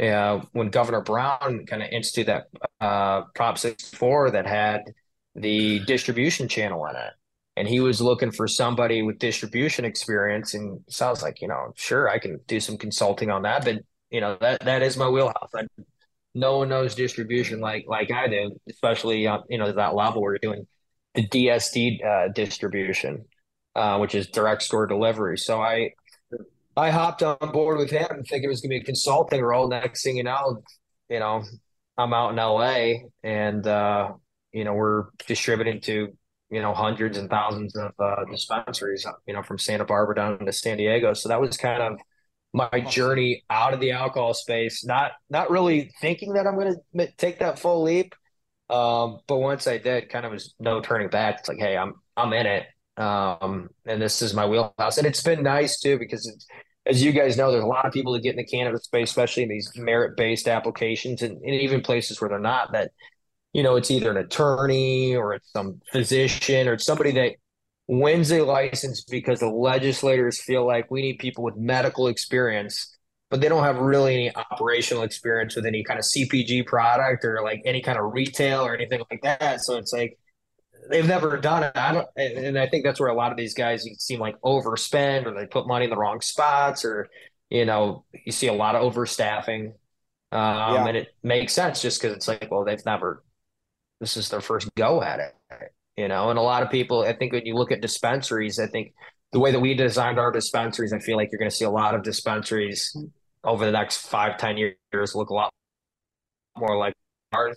[0.00, 2.44] uh, when Governor Brown kind of instituted
[2.80, 4.82] that uh, Prop 64 that had
[5.34, 7.12] the distribution channel in it.
[7.56, 10.54] And he was looking for somebody with distribution experience.
[10.54, 13.64] And so I was like, you know, sure, I can do some consulting on that.
[13.64, 13.80] But,
[14.10, 15.50] you know, that that is my wheelhouse.
[15.54, 15.64] I,
[16.34, 20.32] no one knows distribution like like I do, especially, uh, you know, that level where
[20.32, 20.66] you're doing
[21.14, 23.24] the DSD uh, distribution,
[23.74, 25.38] uh, which is direct store delivery.
[25.38, 25.92] So I
[26.76, 29.68] I hopped on board with him thinking it was going to be a consulting role.
[29.68, 30.62] Next thing you know,
[31.08, 31.42] you know,
[31.98, 34.12] I'm out in LA and, uh,
[34.52, 36.08] you know, we're distributing to,
[36.50, 40.52] you know, hundreds and thousands of uh, dispensaries, you know, from Santa Barbara down to
[40.52, 41.12] San Diego.
[41.12, 41.98] So that was kind of
[42.52, 44.84] my journey out of the alcohol space.
[44.84, 48.14] Not not really thinking that I'm going to take that full leap,
[48.68, 51.40] um, but once I did, kind of was no turning back.
[51.40, 52.66] It's like, hey, I'm I'm in it,
[53.00, 56.46] um, and this is my wheelhouse, and it's been nice too because
[56.86, 59.10] as you guys know, there's a lot of people that get in the cannabis space,
[59.10, 62.72] especially in these merit based applications, and, and even places where they're not.
[62.72, 62.92] That
[63.52, 67.34] you know, it's either an attorney or it's some physician or it's somebody that
[67.88, 72.96] wins a license because the legislators feel like we need people with medical experience,
[73.30, 77.42] but they don't have really any operational experience with any kind of CPG product or
[77.42, 79.60] like any kind of retail or anything like that.
[79.60, 80.16] So it's like
[80.90, 81.72] they've never done it.
[81.74, 85.26] I don't, and I think that's where a lot of these guys seem like overspend
[85.26, 87.08] or they put money in the wrong spots or
[87.48, 89.72] you know you see a lot of overstaffing.
[90.32, 90.86] Um, yeah.
[90.86, 93.24] and it makes sense just because it's like, well, they've never.
[94.00, 95.34] This is their first go at it
[96.00, 98.66] you know and a lot of people i think when you look at dispensaries i
[98.66, 98.94] think
[99.32, 101.70] the way that we designed our dispensaries i feel like you're going to see a
[101.70, 102.96] lot of dispensaries
[103.44, 105.52] over the next five ten years look a lot
[106.56, 106.94] more like
[107.32, 107.56] ours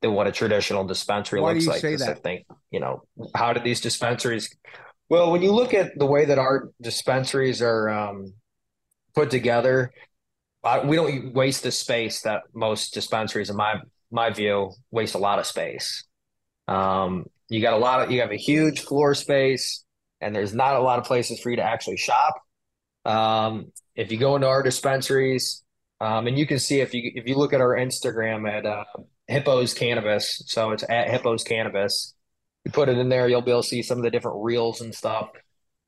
[0.00, 2.08] than what a traditional dispensary Why looks do you like say that?
[2.08, 3.02] i think you know
[3.34, 4.54] how do these dispensaries
[5.08, 8.32] well when you look at the way that our dispensaries are um,
[9.14, 9.92] put together
[10.64, 13.76] uh, we don't waste the space that most dispensaries in my
[14.10, 16.04] my view waste a lot of space
[16.68, 19.84] um, you got a lot of you have a huge floor space,
[20.20, 22.34] and there's not a lot of places for you to actually shop.
[23.04, 25.64] Um, if you go into our dispensaries,
[26.00, 28.84] um, and you can see if you if you look at our Instagram at uh,
[29.28, 32.14] Hippos Cannabis, so it's at Hippos Cannabis.
[32.64, 34.80] You put it in there, you'll be able to see some of the different reels
[34.80, 35.28] and stuff.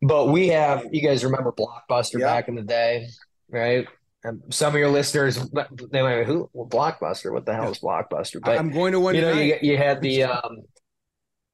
[0.02, 3.08] But we have, you guys remember Blockbuster back in the day,
[3.50, 3.86] right?
[4.22, 5.38] And some of your listeners,
[5.90, 7.32] they might who well, Blockbuster?
[7.32, 8.40] What the hell is Blockbuster?
[8.42, 9.14] But I'm going to one.
[9.14, 10.58] You know, you, you had the um,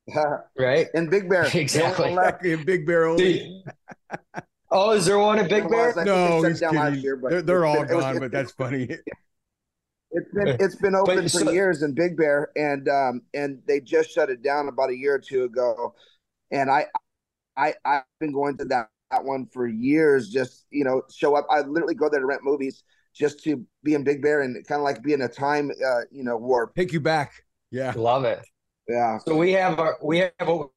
[0.59, 0.89] right?
[0.95, 1.49] In Big Bear.
[1.55, 2.17] Exactly.
[2.53, 3.65] in Big Bear only.
[4.71, 5.95] oh, is there one in Big Bear?
[6.05, 8.89] No, he's Year, they're, they're all been, gone, was, but that's funny.
[10.13, 13.61] It's been it's been open but, for so, years in Big Bear, and um and
[13.67, 15.95] they just shut it down about a year or two ago,
[16.51, 16.87] and I
[17.57, 20.29] I I've been going to that that one for years.
[20.29, 21.47] Just you know, show up.
[21.51, 24.81] I literally go there to rent movies just to be in Big Bear and kind
[24.81, 26.75] of like be in a time uh you know warp.
[26.75, 27.33] Take you back.
[27.71, 28.41] Yeah, love it.
[28.89, 29.19] Yeah.
[29.19, 30.71] So we have our we have what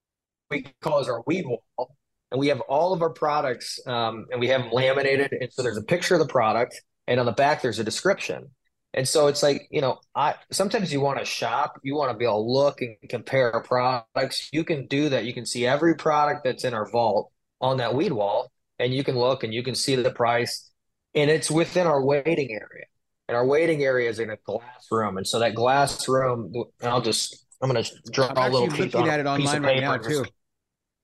[0.49, 1.95] we call as our weed wall,
[2.31, 5.31] and we have all of our products, um, and we have them laminated.
[5.39, 8.49] And so there's a picture of the product, and on the back there's a description.
[8.93, 12.17] And so it's like you know, I sometimes you want to shop, you want to
[12.17, 14.49] be able to look and compare products.
[14.51, 15.25] You can do that.
[15.25, 19.03] You can see every product that's in our vault on that weed wall, and you
[19.03, 20.71] can look and you can see the price,
[21.13, 22.85] and it's within our waiting area.
[23.27, 27.01] And our waiting area is in a glass room, and so that glass room, I'll
[27.01, 29.81] just I'm going to draw I'm a little piece looking on at it online right
[29.81, 30.25] now too.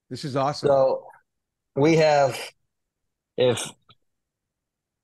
[0.10, 0.68] This is awesome.
[0.68, 1.06] So
[1.76, 2.40] we have
[3.38, 3.70] if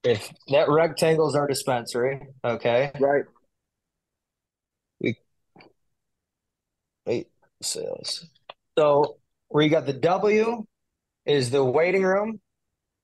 [0.03, 3.23] if that rectangle is our dispensary, okay, right?
[4.99, 5.17] We
[7.05, 7.27] wait
[7.61, 8.25] sales.
[8.77, 9.17] So
[9.49, 10.65] where you got the W
[11.25, 12.39] is the waiting room,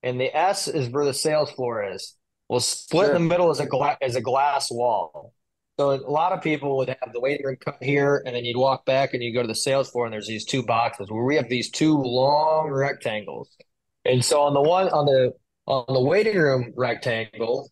[0.01, 2.15] and the S is where the sales floor is.
[2.49, 3.15] We'll split sure.
[3.15, 5.33] in the middle as a gla- as a glass wall.
[5.79, 8.57] So a lot of people would have the waiting room cut here, and then you'd
[8.57, 11.23] walk back and you go to the sales floor, and there's these two boxes where
[11.23, 13.49] we have these two long rectangles.
[14.03, 15.33] And so on the one on the
[15.67, 17.69] on the waiting room rectangle,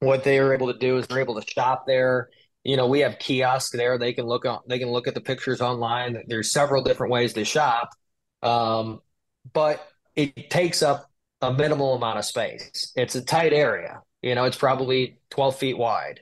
[0.00, 2.28] what they are able to do is they're able to shop there.
[2.64, 3.98] You know, we have kiosks there.
[3.98, 4.60] They can look on.
[4.68, 6.22] They can look at the pictures online.
[6.26, 7.90] There's several different ways to shop,
[8.42, 9.00] um,
[9.52, 11.10] but it takes up
[11.42, 12.92] a minimal amount of space.
[12.96, 14.02] It's a tight area.
[14.22, 16.20] You know, it's probably 12 feet wide.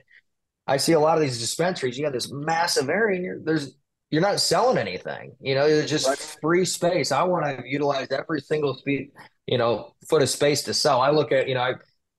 [0.67, 1.97] I see a lot of these dispensaries.
[1.97, 3.75] You have this massive area, and you're, there's
[4.11, 5.35] you're not selling anything.
[5.41, 6.37] You know, it's just right.
[6.41, 7.11] free space.
[7.11, 9.11] I want to utilize every single feet,
[9.47, 11.01] you know, foot of space to sell.
[11.01, 11.73] I look at, you know, I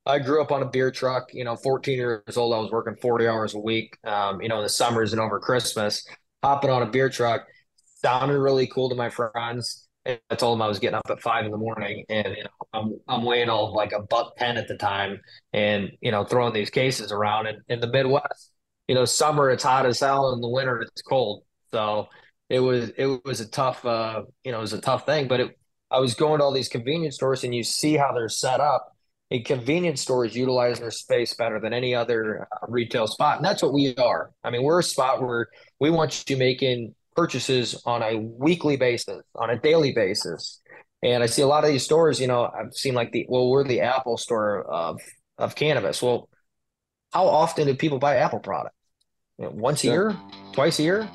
[0.07, 1.33] I grew up on a beer truck.
[1.33, 3.97] You know, 14 years old, I was working 40 hours a week.
[4.05, 6.07] Um, you know, in the summers and over Christmas,
[6.43, 7.47] hopping on a beer truck
[8.03, 9.89] sounded really cool to my friends.
[10.07, 12.51] I told them I was getting up at five in the morning, and you know,
[12.73, 15.21] I'm I'm weighing all like a buck ten at the time,
[15.53, 17.49] and you know, throwing these cases around.
[17.49, 18.53] And in the Midwest,
[18.87, 21.43] you know, summer it's hot as hell, and the winter it's cold.
[21.73, 22.09] So
[22.49, 25.27] it was it was a tough, uh, you know, it was a tough thing.
[25.27, 25.59] But it,
[25.91, 28.93] I was going to all these convenience stores, and you see how they're set up.
[29.31, 33.63] A convenience stores utilize their space better than any other uh, retail spot, and that's
[33.63, 34.31] what we are.
[34.45, 35.49] I mean, we're a spot where
[35.81, 40.61] we want you making purchases on a weekly basis, on a daily basis.
[41.03, 43.49] And I see a lot of these stores, you know, I've seen like the, well,
[43.49, 45.01] we're the Apple store of,
[45.39, 46.03] of cannabis.
[46.03, 46.29] Well,
[47.13, 48.77] how often do people buy Apple products?
[49.39, 49.93] You know, once a yeah.
[49.93, 50.17] year,
[50.53, 51.09] twice a year?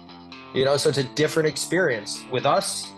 [0.54, 2.24] You know, so it's a different experience.
[2.32, 2.92] With us,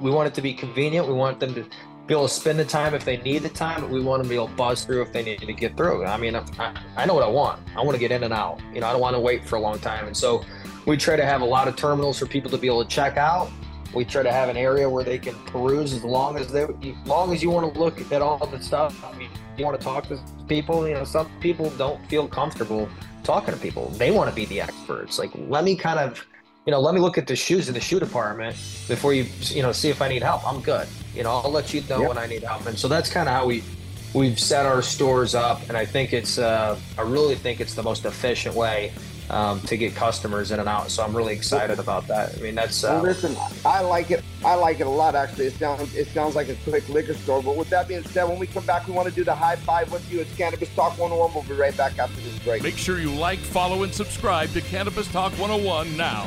[0.00, 1.06] we want it to be convenient.
[1.06, 1.64] We want them to
[2.06, 4.26] be able to spend the time if they need the time, but we want them
[4.26, 6.04] to be able to buzz through if they need to get through.
[6.04, 7.60] I mean, I, I know what I want.
[7.76, 8.60] I want to get in and out.
[8.74, 10.06] You know, I don't want to wait for a long time.
[10.06, 10.44] And so
[10.86, 13.16] we try to have a lot of terminals for people to be able to check
[13.16, 13.50] out.
[13.94, 17.06] We try to have an area where they can peruse as long as they, as
[17.06, 19.04] long as you want to look at all the stuff.
[19.04, 20.88] I mean, you want to talk to people.
[20.88, 22.88] You know, some people don't feel comfortable
[23.22, 23.88] talking to people.
[23.90, 25.18] They want to be the experts.
[25.18, 26.24] Like, let me kind of,
[26.66, 28.54] you know, let me look at the shoes in the shoe department
[28.86, 30.46] before you, you know, see if I need help.
[30.46, 30.86] I'm good.
[31.14, 32.08] You know, I'll let you know yep.
[32.08, 32.66] when I need help.
[32.66, 33.64] And so that's kind of how we
[34.12, 35.62] we've set our stores up.
[35.68, 38.92] And I think it's, uh, I really think it's the most efficient way
[39.30, 40.90] um, to get customers in and out.
[40.90, 42.36] So I'm really excited about that.
[42.36, 42.84] I mean, that's.
[42.84, 44.22] Uh, well, listen, I like it.
[44.44, 45.14] I like it a lot.
[45.14, 47.42] Actually, it sounds it sounds like a quick liquor store.
[47.42, 49.56] But with that being said, when we come back, we want to do the high
[49.56, 50.20] five with you.
[50.20, 51.34] It's Cannabis Talk 101.
[51.34, 52.62] We'll be right back after this break.
[52.62, 56.26] Make sure you like, follow, and subscribe to Cannabis Talk 101 now.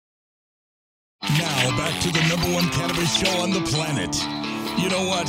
[1.23, 4.15] Now back to the number one cannabis show on the planet.
[4.81, 5.27] You know what?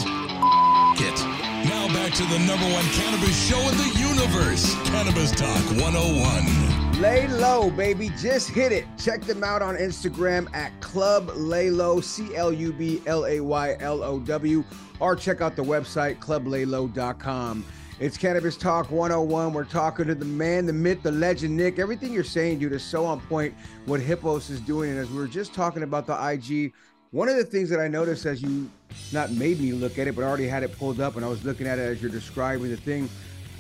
[1.00, 1.20] it.
[1.68, 4.74] Now back to the number one cannabis show in the universe.
[4.86, 7.00] Cannabis Talk 101.
[7.00, 8.10] Lay low, baby.
[8.18, 8.86] Just hit it.
[8.96, 13.76] Check them out on Instagram at Club Laylow, C L U B L A Y
[13.80, 14.64] L O W,
[15.00, 17.64] or check out the website, clublaylow.com.
[18.02, 19.52] It's Cannabis Talk 101.
[19.52, 21.78] We're talking to the man, the myth, the legend, Nick.
[21.78, 23.54] Everything you're saying, dude, is so on point
[23.86, 24.90] what Hippos is doing.
[24.90, 26.72] And as we were just talking about the IG,
[27.12, 28.68] one of the things that I noticed as you
[29.12, 31.28] not made me look at it, but I already had it pulled up and I
[31.28, 33.08] was looking at it as you're describing the thing.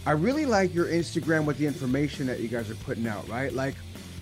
[0.06, 3.52] I really like your Instagram with the information that you guys are putting out, right?
[3.52, 3.76] Like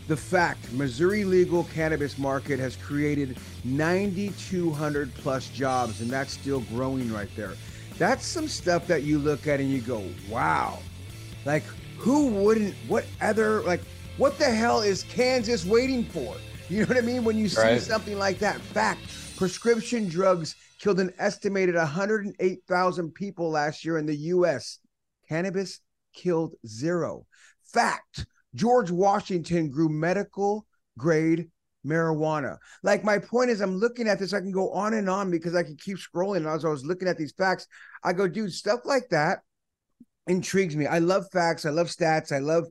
[0.07, 7.11] the fact Missouri legal cannabis market has created 9,200 plus jobs, and that's still growing
[7.11, 7.55] right there.
[8.01, 10.79] That's some stuff that you look at and you go, wow.
[11.45, 11.65] Like,
[11.99, 13.83] who wouldn't, what other, like,
[14.17, 16.35] what the hell is Kansas waiting for?
[16.71, 17.25] You know what I mean?
[17.25, 17.79] When you see right.
[17.79, 19.01] something like that, fact,
[19.37, 24.79] prescription drugs killed an estimated 108,000 people last year in the US.
[25.29, 25.81] Cannabis
[26.15, 27.27] killed zero.
[27.65, 28.25] Fact,
[28.55, 30.65] George Washington grew medical
[30.97, 31.51] grade
[31.87, 32.59] marijuana.
[32.83, 34.33] Like my point is, I'm looking at this.
[34.33, 36.39] I can go on and on because I can keep scrolling.
[36.39, 37.67] And as I was looking at these facts,
[38.05, 39.41] I go, dude, stuff like that
[40.27, 40.87] intrigues me.
[40.87, 41.67] I love facts.
[41.67, 42.33] I love stats.
[42.33, 42.67] I love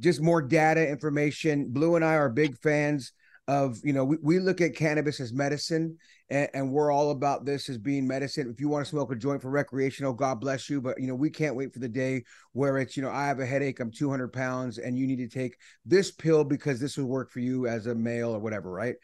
[0.00, 1.68] just more data information.
[1.70, 3.12] Blue and I are big fans
[3.46, 5.98] of you know we, we look at cannabis as medicine
[6.30, 8.50] and, and, we're all about this as being medicine.
[8.50, 11.14] If you want to smoke a joint for recreational god bless you but you know
[11.14, 13.90] we can't wait for the day where it's you know i have a headache i'm
[13.90, 17.66] 200 pounds and you need to take this pill because this will work for you
[17.66, 18.94] as a male or whatever right?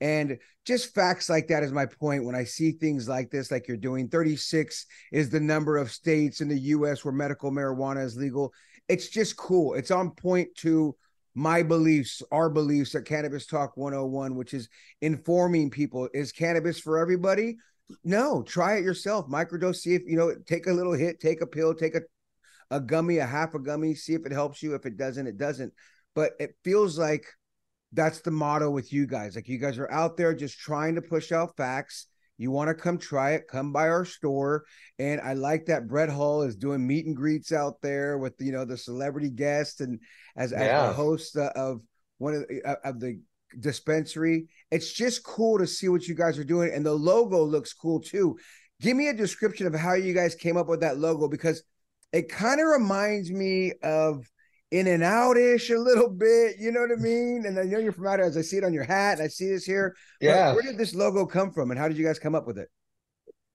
[0.00, 2.24] And just facts like that is my point.
[2.24, 6.40] When i see things like this like you're doing 36 is the number of states
[6.40, 8.54] in the us where medical marijuana is legal.
[8.88, 9.74] It's just cool.
[9.74, 10.96] It's on point to
[11.34, 14.68] my beliefs, our beliefs at Cannabis Talk 101, which is
[15.00, 17.56] informing people is cannabis for everybody?
[18.04, 19.28] No, try it yourself.
[19.28, 22.02] Microdose, see if you know, take a little hit, take a pill, take a,
[22.70, 24.74] a gummy, a half a gummy, see if it helps you.
[24.74, 25.72] If it doesn't, it doesn't.
[26.14, 27.26] But it feels like
[27.92, 29.34] that's the motto with you guys.
[29.34, 32.06] Like you guys are out there just trying to push out facts
[32.40, 34.64] you want to come try it, come by our store.
[34.98, 38.50] And I like that Brett Hull is doing meet and greets out there with you
[38.50, 40.00] know the celebrity guests and
[40.36, 40.58] as, yeah.
[40.58, 41.82] as the host uh, of
[42.16, 43.20] one of the, uh, of the
[43.58, 44.48] dispensary.
[44.70, 48.00] It's just cool to see what you guys are doing, and the logo looks cool
[48.00, 48.38] too.
[48.80, 51.62] Give me a description of how you guys came up with that logo because
[52.10, 54.26] it kind of reminds me of
[54.70, 56.56] in and out ish a little bit.
[56.58, 57.44] You know what I mean?
[57.46, 59.22] And I know you're from out here as I see it on your hat and
[59.22, 59.96] I see this here.
[60.20, 60.50] Yeah.
[60.50, 62.58] But where did this logo come from and how did you guys come up with
[62.58, 62.68] it?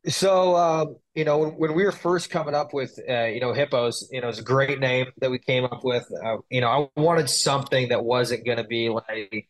[0.07, 3.53] So, um, you know, when, when, we were first coming up with, uh, you know,
[3.53, 6.05] Hippos, you know, it's a great name that we came up with.
[6.23, 9.47] Uh, you know, I wanted something that wasn't going to be like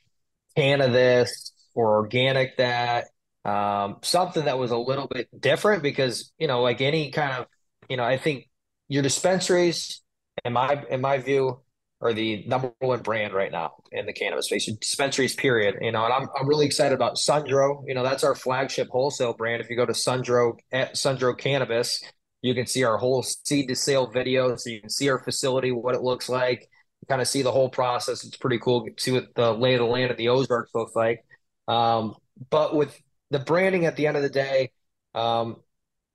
[0.55, 3.07] can of this or organic that,
[3.43, 7.47] um, something that was a little bit different because, you know, like any kind of,
[7.89, 8.49] you know, I think
[8.87, 10.01] your dispensaries,
[10.45, 11.59] in my in my view,
[12.01, 14.71] are the number one brand right now in the cannabis space.
[14.79, 15.75] Dispensaries, period.
[15.81, 17.83] You know, and I'm I'm really excited about Sundro.
[17.87, 19.61] You know, that's our flagship wholesale brand.
[19.61, 22.03] If you go to Sundro at Sundro Cannabis,
[22.41, 24.55] you can see our whole seed to sale video.
[24.55, 26.69] So you can see our facility, what it looks like,
[27.09, 28.23] kind of see the whole process.
[28.23, 28.87] It's pretty cool.
[28.97, 31.25] See what the lay of the land of the Ozarks looks like.
[31.67, 32.15] Um,
[32.49, 32.99] but with
[33.31, 34.71] the branding at the end of the day,
[35.13, 35.57] um,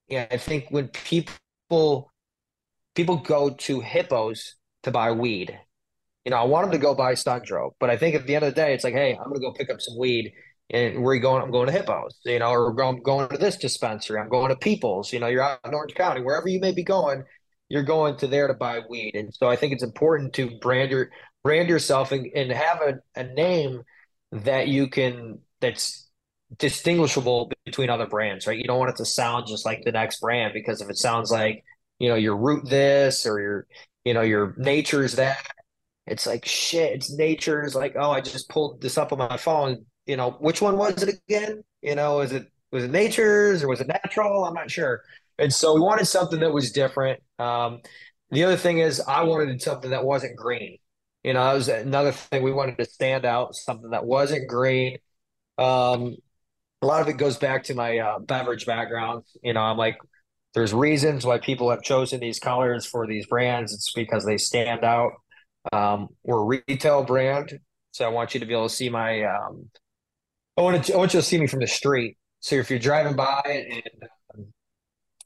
[0.08, 2.12] yeah, I think when people
[3.00, 5.58] people go to hippos to buy weed.
[6.26, 8.44] You know, I want them to go buy Sundro, but I think at the end
[8.44, 10.34] of the day, it's like, hey, I'm going to go pick up some weed.
[10.68, 11.42] And where are you going?
[11.42, 14.20] I'm going to Hippos, you know, or I'm going to this dispensary.
[14.20, 16.84] I'm going to People's, you know, you're out in Orange County, wherever you may be
[16.84, 17.24] going,
[17.70, 19.14] you're going to there to buy weed.
[19.14, 21.08] And so I think it's important to brand your
[21.42, 23.80] brand yourself and, and have a, a name
[24.30, 26.06] that you can that's
[26.58, 28.58] distinguishable between other brands, right?
[28.58, 31.30] You don't want it to sound just like the next brand because if it sounds
[31.30, 31.64] like
[32.00, 33.66] you know, your root this or your,
[34.04, 35.46] you know, your nature's that.
[36.06, 36.92] It's like shit.
[36.94, 39.84] It's nature's like, oh, I just pulled this up on my phone.
[40.06, 41.62] You know, which one was it again?
[41.82, 44.44] You know, is it was it nature's or was it natural?
[44.44, 45.02] I'm not sure.
[45.38, 47.22] And so we wanted something that was different.
[47.38, 47.80] Um,
[48.30, 50.78] the other thing is, I wanted something that wasn't green.
[51.22, 54.98] You know, that was another thing we wanted to stand out, something that wasn't green.
[55.58, 56.16] Um,
[56.82, 59.24] a lot of it goes back to my uh, beverage background.
[59.42, 59.98] You know, I'm like,
[60.54, 63.72] there's reasons why people have chosen these colors for these brands.
[63.72, 65.12] It's because they stand out.
[65.72, 67.58] Um, we're a retail brand,
[67.92, 69.22] so I want you to be able to see my.
[69.22, 69.70] Um,
[70.56, 72.16] I want to, I want you to see me from the street.
[72.40, 73.82] So if you're driving by and
[74.34, 74.46] um,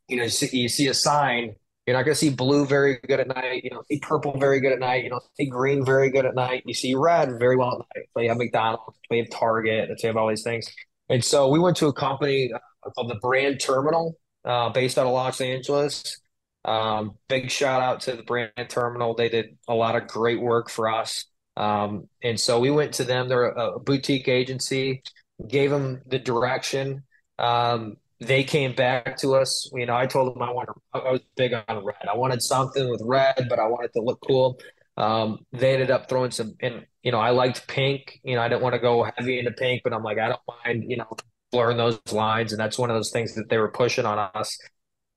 [0.09, 1.55] you know you see, you see a sign,
[1.87, 3.63] you're not going to see blue very good at night.
[3.63, 5.05] You don't see purple very good at night.
[5.05, 6.65] You don't see green very good at night.
[6.67, 8.07] You see red very well at night.
[8.15, 10.67] So you have McDonald's, we have Target, we have all these things.
[11.09, 15.07] And so we went to a company uh, called the Brand Terminal uh, based out
[15.07, 16.21] of Los Angeles.
[16.65, 19.15] Um, big shout out to the brand terminal.
[19.15, 21.27] They did a lot of great work for us.
[21.57, 23.29] Um, and so we went to them.
[23.29, 25.03] They're a, a boutique agency,
[25.47, 27.05] gave them the direction.
[27.39, 29.71] Um, they came back to us.
[29.75, 32.09] You know, I told them I wanted, I was big on red.
[32.11, 34.59] I wanted something with red, but I wanted to look cool.
[34.97, 38.21] Um, they ended up throwing some, and you know, I liked pink.
[38.23, 40.41] You know, I didn't want to go heavy into pink, but I'm like, I don't
[40.65, 41.17] mind, you know,
[41.55, 44.59] blurring those lines, and that's one of those things that they were pushing on us.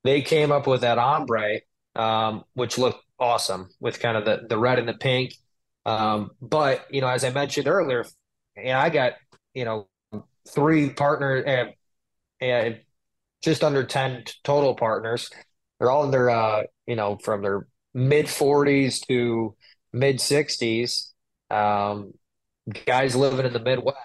[0.03, 1.61] They came up with that ombre,
[1.95, 5.33] um, which looked awesome with kind of the the red and the pink.
[5.85, 8.05] Um, but you know, as I mentioned earlier,
[8.55, 9.13] and I got
[9.55, 9.87] you know
[10.47, 11.73] three partners and,
[12.39, 12.79] and
[13.41, 15.31] just under ten total partners.
[15.79, 19.55] They're all in their uh, you know from their mid forties to
[19.91, 21.11] mid sixties.
[21.49, 22.13] Um,
[22.85, 23.97] guys living in the Midwest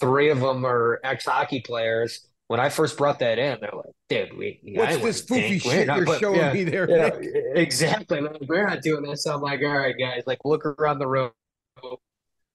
[0.00, 2.26] three of them are ex hockey players.
[2.48, 6.06] When I first brought that in, they're like, "Dude, we what's this foofy shit you're
[6.06, 7.10] but, showing yeah, me there?" Yeah,
[7.54, 8.20] exactly.
[8.20, 9.24] Man, we're not doing this.
[9.24, 11.30] So I'm like, "All right, guys, like look around the room.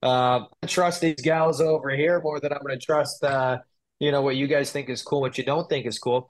[0.02, 3.60] Uh, I trust these gals over here more than I'm going to trust, uh,
[4.00, 6.30] you know, what you guys think is cool, what you don't think is cool."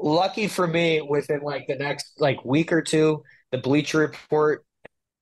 [0.00, 3.22] Lucky for me, within like the next like week or two,
[3.52, 4.64] the Bleacher Report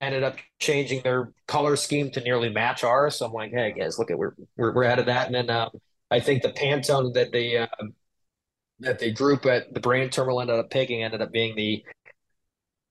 [0.06, 3.16] ended up changing their color scheme to nearly match ours.
[3.16, 5.26] So I'm like, hey guys, look at we're we're, we're out of that.
[5.26, 5.68] And then uh,
[6.10, 7.66] I think the Pantone that they uh,
[8.80, 11.84] that they group at the brand terminal ended up picking ended up being the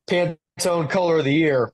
[0.07, 1.71] Pantone color of the year.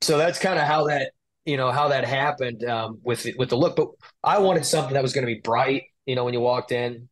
[0.00, 1.12] So that's kind of how that
[1.44, 3.76] you know how that happened um, with with the look.
[3.76, 3.88] But
[4.22, 5.84] I wanted something that was going to be bright.
[6.06, 7.08] You know, when you walked in,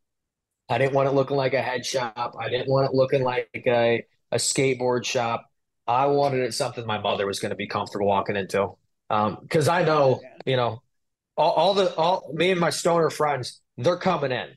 [0.68, 2.36] I didn't want it looking like a head shop.
[2.38, 5.46] I didn't want it looking like a a skateboard shop.
[5.86, 8.76] I wanted it something my mother was going to be comfortable walking into.
[9.08, 10.82] Because um, I know, you know,
[11.36, 14.48] all, all, the all me and my stoner friends, they're coming in,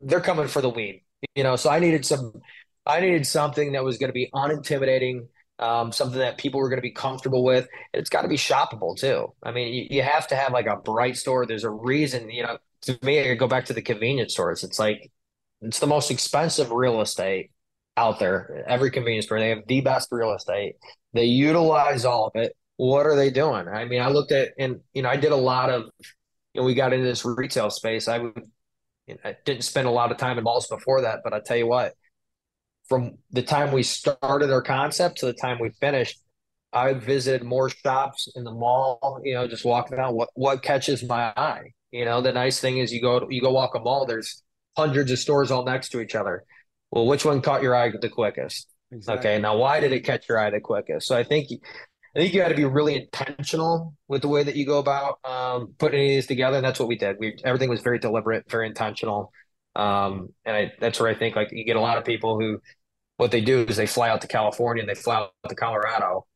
[0.00, 1.02] they're coming for the weed.
[1.34, 2.32] You know, so I needed some,
[2.86, 5.26] I needed something that was going to be unintimidating,
[5.58, 7.66] um, something that people were going to be comfortable with.
[7.92, 9.34] And it's got to be shoppable too.
[9.42, 11.46] I mean, you, you have to have like a bright store.
[11.46, 12.58] There's a reason, you know.
[12.84, 14.64] To me, I go back to the convenience stores.
[14.64, 15.10] It's like
[15.60, 17.50] it's the most expensive real estate
[18.00, 18.64] out there.
[18.66, 20.76] Every convenience store, they have the best real estate.
[21.12, 22.56] They utilize all of it.
[22.76, 23.68] what are they doing?
[23.68, 25.90] I mean, I looked at and you know, I did a lot of
[26.54, 28.08] you know, we got into this retail space.
[28.08, 28.42] I would
[29.06, 31.40] you know, I didn't spend a lot of time in malls before that, but I
[31.40, 31.92] tell you what,
[32.88, 36.18] from the time we started our concept to the time we finished,
[36.72, 40.14] I visited more shops in the mall, you know, just walking around.
[40.14, 41.72] What what catches my eye?
[41.90, 44.42] You know, the nice thing is you go you go walk a mall, there's
[44.76, 46.44] hundreds of stores all next to each other.
[46.90, 48.68] Well, which one caught your eye the quickest?
[48.92, 49.30] Exactly.
[49.30, 51.06] Okay, now why did it catch your eye the quickest?
[51.06, 51.48] So I think
[52.16, 55.18] I think you got to be really intentional with the way that you go about
[55.24, 57.16] um, putting these together, and that's what we did.
[57.20, 59.32] We everything was very deliberate, very intentional,
[59.76, 62.60] um, and I, that's where I think like you get a lot of people who
[63.16, 66.26] what they do is they fly out to California and they fly out to Colorado,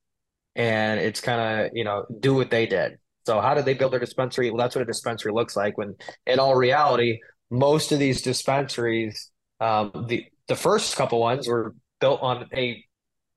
[0.55, 2.99] and it's kind of you know do what they did.
[3.27, 4.51] So how did they build their dispensary?
[4.51, 5.77] Well, that's what a dispensary looks like.
[5.77, 5.97] When
[6.27, 7.19] in all reality,
[7.51, 12.85] most of these dispensaries, um, the the first couple ones were built on a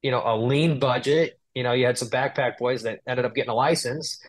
[0.02, 1.40] you know a lean budget.
[1.54, 4.20] You know, you had some backpack boys that ended up getting a license,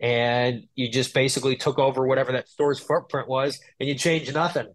[0.00, 4.68] and you just basically took over whatever that store's footprint was, and you changed nothing.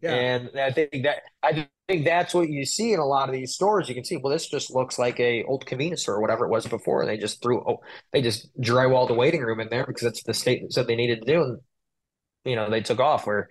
[0.00, 0.14] Yeah.
[0.14, 3.54] And I think that I think that's what you see in a lot of these
[3.54, 3.88] stores.
[3.88, 6.50] You can see, well, this just looks like a old convenience store or whatever it
[6.50, 7.00] was before.
[7.02, 7.80] And they just threw, oh,
[8.12, 11.22] they just drywalled the waiting room in there because that's the state said they needed
[11.22, 11.42] to do.
[11.42, 11.58] And,
[12.44, 13.48] you know, they took off where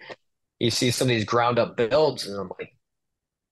[0.60, 2.76] you see some of these ground up builds and I'm like,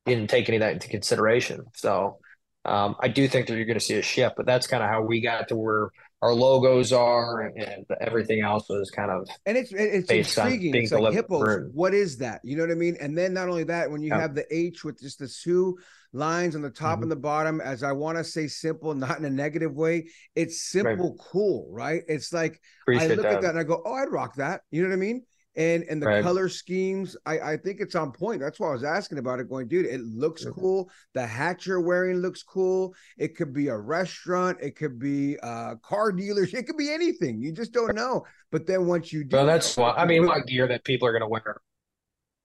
[0.09, 1.65] didn't take any of that into consideration.
[1.75, 2.19] So
[2.65, 4.89] um, I do think that you're going to see a shift, but that's kind of
[4.89, 5.89] how we got to where
[6.21, 10.75] our logos are and everything else was kind of and it's it's intriguing.
[10.75, 11.69] it's like hippos.
[11.73, 12.41] What is that?
[12.43, 12.97] You know what I mean?
[12.99, 14.19] And then not only that, when you yeah.
[14.19, 15.77] have the H with just the two
[16.11, 17.03] lines on the top mm-hmm.
[17.03, 20.61] and the bottom, as I want to say simple, not in a negative way, it's
[20.61, 21.27] simple, right.
[21.31, 22.03] cool, right?
[22.09, 23.35] It's like Appreciate I look that.
[23.35, 24.61] at that and I go, oh, I'd rock that.
[24.71, 25.23] You know what I mean?
[25.55, 26.23] And and the right.
[26.23, 29.49] color schemes I, I think it's on point that's why i was asking about it
[29.49, 30.59] going dude it looks mm-hmm.
[30.59, 35.35] cool the hat you're wearing looks cool it could be a restaurant it could be
[35.41, 39.23] a car dealers it could be anything you just don't know but then once you
[39.23, 41.59] do well that's what i mean what gear that people are going to wear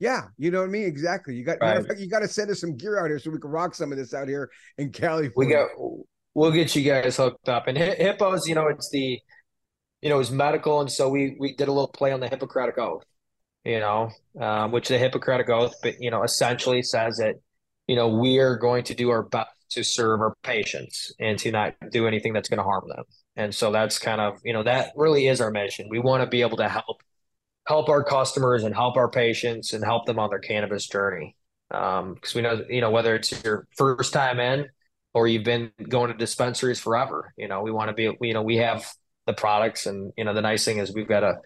[0.00, 0.84] yeah, you know what I mean.
[0.84, 1.34] Exactly.
[1.34, 1.86] You got right.
[1.86, 3.92] fact, you got to send us some gear out here so we can rock some
[3.92, 5.32] of this out here in California.
[5.36, 5.68] We got.
[6.34, 7.68] We'll get you guys hooked up.
[7.68, 9.20] And hippos, you know, it's the
[10.04, 12.28] you know, it was medical, and so we we did a little play on the
[12.28, 13.04] Hippocratic Oath,
[13.64, 17.36] you know, um, which the Hippocratic Oath, but you know, essentially says that
[17.88, 21.50] you know we are going to do our best to serve our patients and to
[21.50, 23.04] not do anything that's going to harm them.
[23.34, 25.88] And so that's kind of you know that really is our mission.
[25.88, 27.02] We want to be able to help
[27.66, 31.34] help our customers and help our patients and help them on their cannabis journey.
[31.70, 34.66] Because um, we know you know whether it's your first time in
[35.14, 37.32] or you've been going to dispensaries forever.
[37.38, 38.84] You know, we want to be you know we have
[39.26, 39.86] the products.
[39.86, 41.40] And you know, the nice thing is we've got a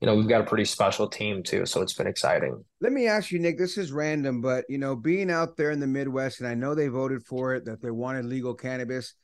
[0.00, 1.66] you know, we've got a pretty special team too.
[1.66, 2.64] So it's been exciting.
[2.80, 5.80] Let me ask you, Nick, this is random, but you know, being out there in
[5.80, 9.14] the Midwest, and I know they voted for it, that they wanted legal cannabis,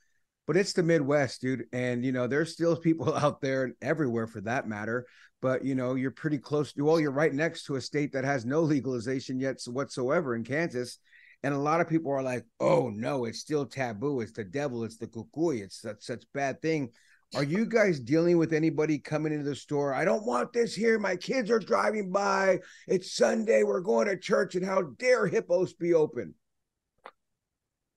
[0.47, 1.65] but it's the Midwest, dude.
[1.73, 5.07] And you know, there's still people out there and everywhere for that matter.
[5.41, 8.25] But you know, you're pretty close to well, you're right next to a state that
[8.25, 10.99] has no legalization yet whatsoever in Kansas.
[11.43, 14.21] And a lot of people are like, oh no, it's still taboo.
[14.21, 16.91] It's the devil, it's the kukui, it's such such bad thing.
[17.37, 19.93] Are you guys dealing with anybody coming into the store?
[19.93, 20.99] I don't want this here.
[20.99, 22.61] My kids are driving by.
[22.89, 23.62] It's Sunday.
[23.62, 26.32] We're going to church, and how dare hippos be open?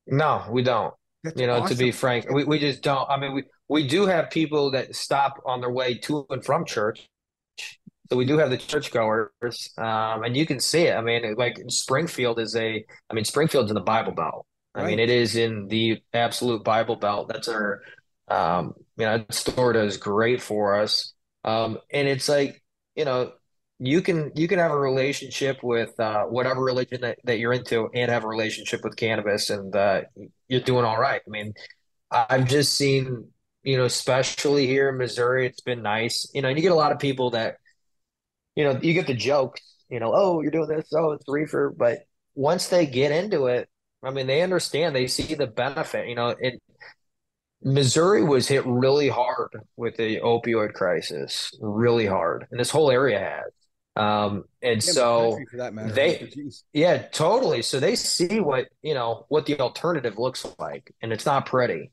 [0.08, 0.94] No, we don't.
[1.24, 1.78] That's you know, awesome.
[1.78, 3.10] to be frank, we, we just don't.
[3.10, 6.66] I mean, we, we do have people that stop on their way to and from
[6.66, 7.08] church.
[8.12, 10.96] So we do have the churchgoers, um, and you can see it.
[10.96, 12.86] I mean, like Springfield is a.
[13.10, 14.46] I mean, Springfield's in the Bible Belt.
[14.76, 17.28] I mean, it is in the absolute Bible Belt.
[17.28, 17.82] That's our
[18.30, 21.14] um, you know, store does great for us.
[21.46, 22.62] Um, and it's like,
[22.96, 23.32] you know,
[23.80, 27.90] you can you can have a relationship with uh, whatever religion that, that you're into
[27.96, 30.02] and have a relationship with cannabis and uh,
[30.50, 31.22] you're doing all right.
[31.26, 31.54] I mean,
[32.12, 33.30] I've just seen,
[33.64, 36.30] you know, especially here in Missouri, it's been nice.
[36.34, 37.56] You know, and you get a lot of people that,
[38.56, 41.74] you know, you get the jokes, you know, oh, you're doing this, oh, it's reefer.
[41.76, 42.00] But
[42.36, 43.70] once they get into it,
[44.04, 46.10] I mean, they understand, they see the benefit.
[46.10, 46.62] You know, it
[47.62, 53.20] Missouri was hit really hard with the opioid crisis, really hard, and this whole area
[53.20, 53.52] has.
[54.02, 55.40] Um, and yeah, so
[55.76, 56.32] they,
[56.72, 57.62] yeah, totally.
[57.62, 61.92] So they see what you know what the alternative looks like, and it's not pretty.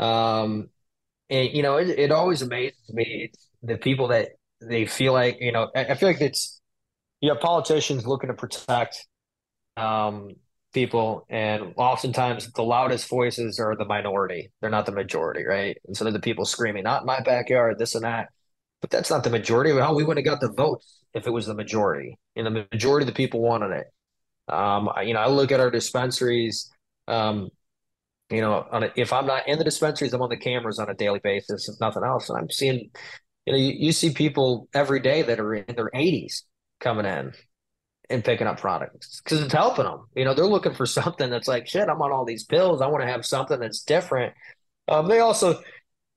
[0.00, 0.68] Um,
[1.30, 3.30] and you know, it, it always amazes me
[3.62, 4.30] the people that
[4.60, 5.70] they feel like you know.
[5.76, 6.60] I, I feel like it's
[7.20, 9.06] you know politicians looking to protect
[9.76, 10.32] um
[10.78, 14.50] people and oftentimes the loudest voices are the minority.
[14.60, 15.76] They're not the majority right?
[15.86, 18.28] And so they're the people screaming not my backyard this and that.
[18.80, 21.46] But that's not the majority How we wouldn't have got the votes if it was
[21.46, 22.16] the majority.
[22.36, 23.86] And the majority of the people wanted it.
[24.52, 26.70] Um, you know i look at our dispensaries
[27.06, 27.50] um,
[28.30, 30.94] you know, a, if I'm not in the dispensaries, I'm on the cameras on a
[30.94, 32.28] daily basis, if nothing else.
[32.28, 32.90] And I'm seeing,
[33.46, 36.42] you know, you, you see people every day that are in their 80s
[36.80, 37.32] coming in
[38.10, 40.06] and picking up products because it's helping them.
[40.14, 42.80] You know, they're looking for something that's like, shit, I'm on all these pills.
[42.80, 44.34] I want to have something that's different.
[44.88, 45.60] Um, they also,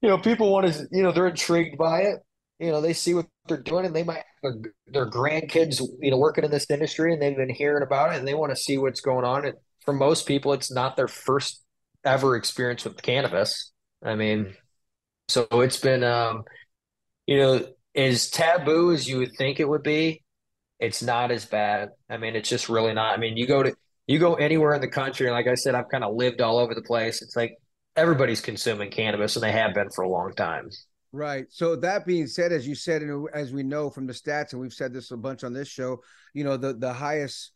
[0.01, 2.19] you know, people want to, you know, they're intrigued by it.
[2.59, 4.53] You know, they see what they're doing and they might have
[4.87, 8.27] their grandkids, you know, working in this industry and they've been hearing about it and
[8.27, 9.45] they want to see what's going on.
[9.45, 11.63] And for most people, it's not their first
[12.05, 13.71] ever experience with cannabis.
[14.03, 14.55] I mean,
[15.27, 16.43] so it's been, um,
[17.25, 17.65] you know,
[17.95, 20.23] as taboo as you would think it would be
[20.81, 21.89] it's not as bad.
[22.09, 23.13] I mean, it's just really not.
[23.13, 23.73] I mean, you go to
[24.07, 26.57] you go anywhere in the country, and like I said, I've kind of lived all
[26.57, 27.21] over the place.
[27.21, 27.55] It's like
[27.95, 30.69] everybody's consuming cannabis, and they have been for a long time.
[31.13, 31.45] Right.
[31.49, 34.61] So that being said, as you said, and as we know from the stats, and
[34.61, 35.99] we've said this a bunch on this show,
[36.33, 37.51] you know, the the highest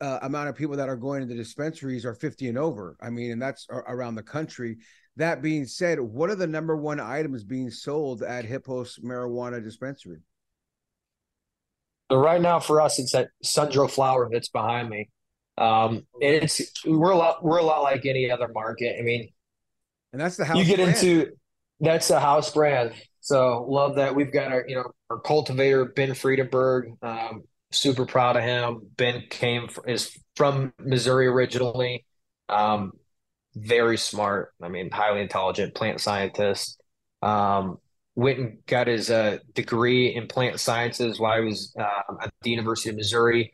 [0.00, 2.96] uh, amount of people that are going to the dispensaries are 50 and over.
[3.00, 4.78] I mean, and that's around the country.
[5.16, 10.20] That being said, what are the number one items being sold at Hippos Marijuana Dispensary?
[12.10, 15.08] But right now for us, it's that Sundro flower that's behind me.
[15.56, 18.96] Um, and it's we're a lot we're a lot like any other market.
[18.98, 19.28] I mean,
[20.12, 20.58] and that's the house.
[20.58, 20.96] You get brand.
[20.96, 21.32] into
[21.78, 22.94] that's the house brand.
[23.20, 26.96] So love that we've got our you know our cultivator Ben Friedenberg.
[27.00, 28.88] Um, super proud of him.
[28.96, 32.04] Ben came is from Missouri originally.
[32.48, 32.92] Um,
[33.54, 34.52] very smart.
[34.60, 36.80] I mean, highly intelligent plant scientist.
[37.22, 37.78] Um,
[38.20, 42.50] went and got his uh, degree in plant sciences while he was uh, at the
[42.50, 43.52] University of Missouri.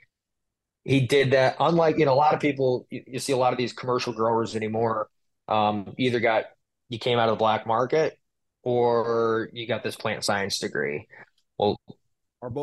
[0.84, 1.56] He did that.
[1.60, 4.12] Unlike you know, a lot of people, you, you see a lot of these commercial
[4.12, 5.08] growers anymore.
[5.48, 6.46] Um, either got
[6.88, 8.18] you came out of the black market,
[8.62, 11.06] or you got this plant science degree.
[11.58, 11.80] Well,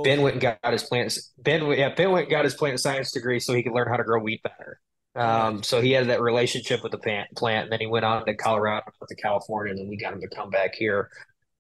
[0.04, 1.18] Ben went and got his plant.
[1.38, 3.98] Ben, yeah, Ben went and got his plant science degree so he could learn how
[3.98, 4.80] to grow wheat better.
[5.16, 8.26] Um, so he had that relationship with the plant, plant, and then he went on
[8.26, 11.10] to Colorado, to California, and then we got him to come back here.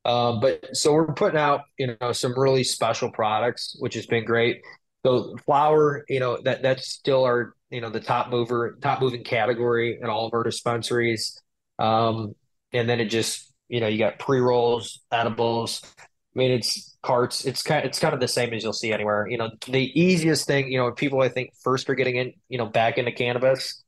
[0.06, 4.26] Um, but so we're putting out, you know, some really special products, which has been
[4.26, 4.62] great.
[5.06, 9.24] So flower, you know, that that's still our, you know, the top mover, top moving
[9.24, 11.40] category in all of our dispensaries.
[11.80, 12.36] Um,
[12.72, 15.82] and then it just, you know, you got pre rolls, edibles.
[16.00, 17.46] I mean, it's carts.
[17.46, 19.28] It's kind, it's kind of the same as you'll see anywhere.
[19.28, 22.58] You know, the easiest thing, you know, people I think first are getting in, you
[22.58, 23.84] know, back into cannabis.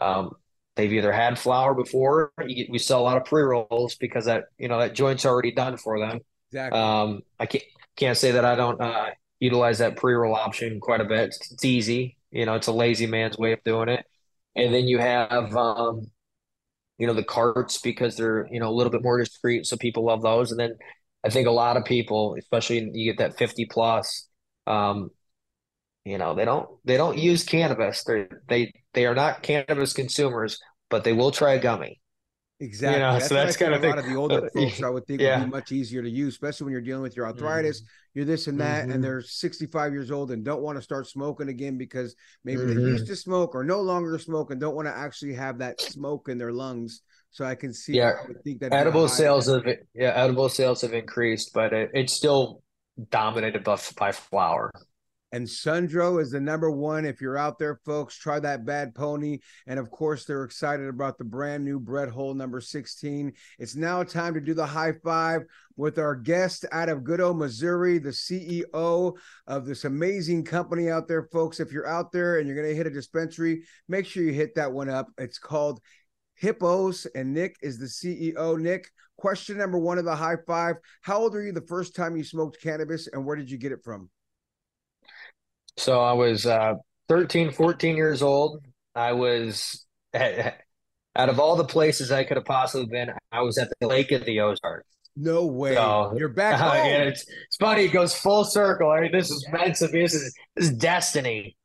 [0.00, 0.32] Um,
[0.80, 2.32] they've either had flower before.
[2.48, 5.52] Get, we sell a lot of pre rolls because that you know that joint's already
[5.52, 6.20] done for them.
[6.50, 6.80] Exactly.
[6.80, 7.64] Um, I can't
[7.96, 11.28] can't say that I don't uh, utilize that pre roll option quite a bit.
[11.28, 12.16] It's, it's, easy.
[12.30, 14.06] You know, it's a lazy man's way of doing it.
[14.56, 16.10] And then you have um,
[16.98, 20.04] you know the carts because they're you know a little bit more discreet, so people
[20.04, 20.50] love those.
[20.50, 20.76] And then
[21.22, 24.26] I think a lot of people, especially you get that fifty plus.
[24.66, 25.10] Um,
[26.04, 30.58] you know they don't they don't use cannabis they they they are not cannabis consumers
[30.90, 32.00] but they will try a gummy
[32.58, 34.88] exactly you know, that's so that's kind of a lot of the older folks i
[34.88, 35.38] would think yeah.
[35.38, 37.86] would be much easier to use especially when you're dealing with your arthritis mm-hmm.
[38.14, 38.92] you're this and that mm-hmm.
[38.92, 42.14] and they're 65 years old and don't want to start smoking again because
[42.44, 42.74] maybe mm-hmm.
[42.74, 45.80] they used to smoke or no longer smoke and don't want to actually have that
[45.80, 47.94] smoke in their lungs so I can see.
[47.94, 49.64] Yeah, I think that edible sales have
[49.94, 52.62] yeah edible sales have increased, but it, it's still
[53.10, 54.70] dominated by, by flower.
[55.32, 57.04] And Sundro is the number one.
[57.04, 59.38] If you're out there, folks, try that bad pony.
[59.66, 63.32] And of course, they're excited about the brand new Brett Hull number 16.
[63.58, 65.42] It's now time to do the high five
[65.76, 69.16] with our guest out of good old Missouri, the CEO
[69.46, 71.60] of this amazing company out there, folks.
[71.60, 74.54] If you're out there and you're going to hit a dispensary, make sure you hit
[74.56, 75.06] that one up.
[75.16, 75.80] It's called
[76.34, 78.58] Hippos, and Nick is the CEO.
[78.58, 82.16] Nick, question number one of the high five How old are you the first time
[82.16, 84.10] you smoked cannabis, and where did you get it from?
[85.76, 86.74] So I was uh,
[87.08, 88.64] 13, 14 years old.
[88.94, 90.60] I was at,
[91.16, 94.12] out of all the places I could have possibly been, I was at the Lake
[94.12, 94.86] of the Ozarks.
[95.16, 95.74] No way.
[95.74, 97.84] So, You're back uh, it's, it's funny.
[97.84, 98.90] It goes full circle.
[98.90, 100.02] I mean, this is meant to be.
[100.02, 101.56] This is, this is destiny.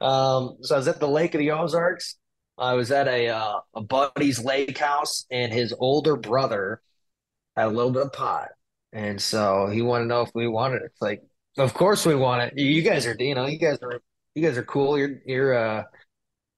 [0.00, 2.16] Um, so I was at the Lake of the Ozarks.
[2.58, 6.80] I was at a uh, a buddy's lake house, and his older brother
[7.54, 8.48] had a little bit of pot,
[8.92, 10.86] and so he wanted to know if we wanted it.
[10.86, 11.22] It's like
[11.56, 12.58] of course we want it.
[12.58, 14.00] You guys are, you know, you guys are,
[14.34, 14.98] you guys are cool.
[14.98, 15.84] You're, you're, uh,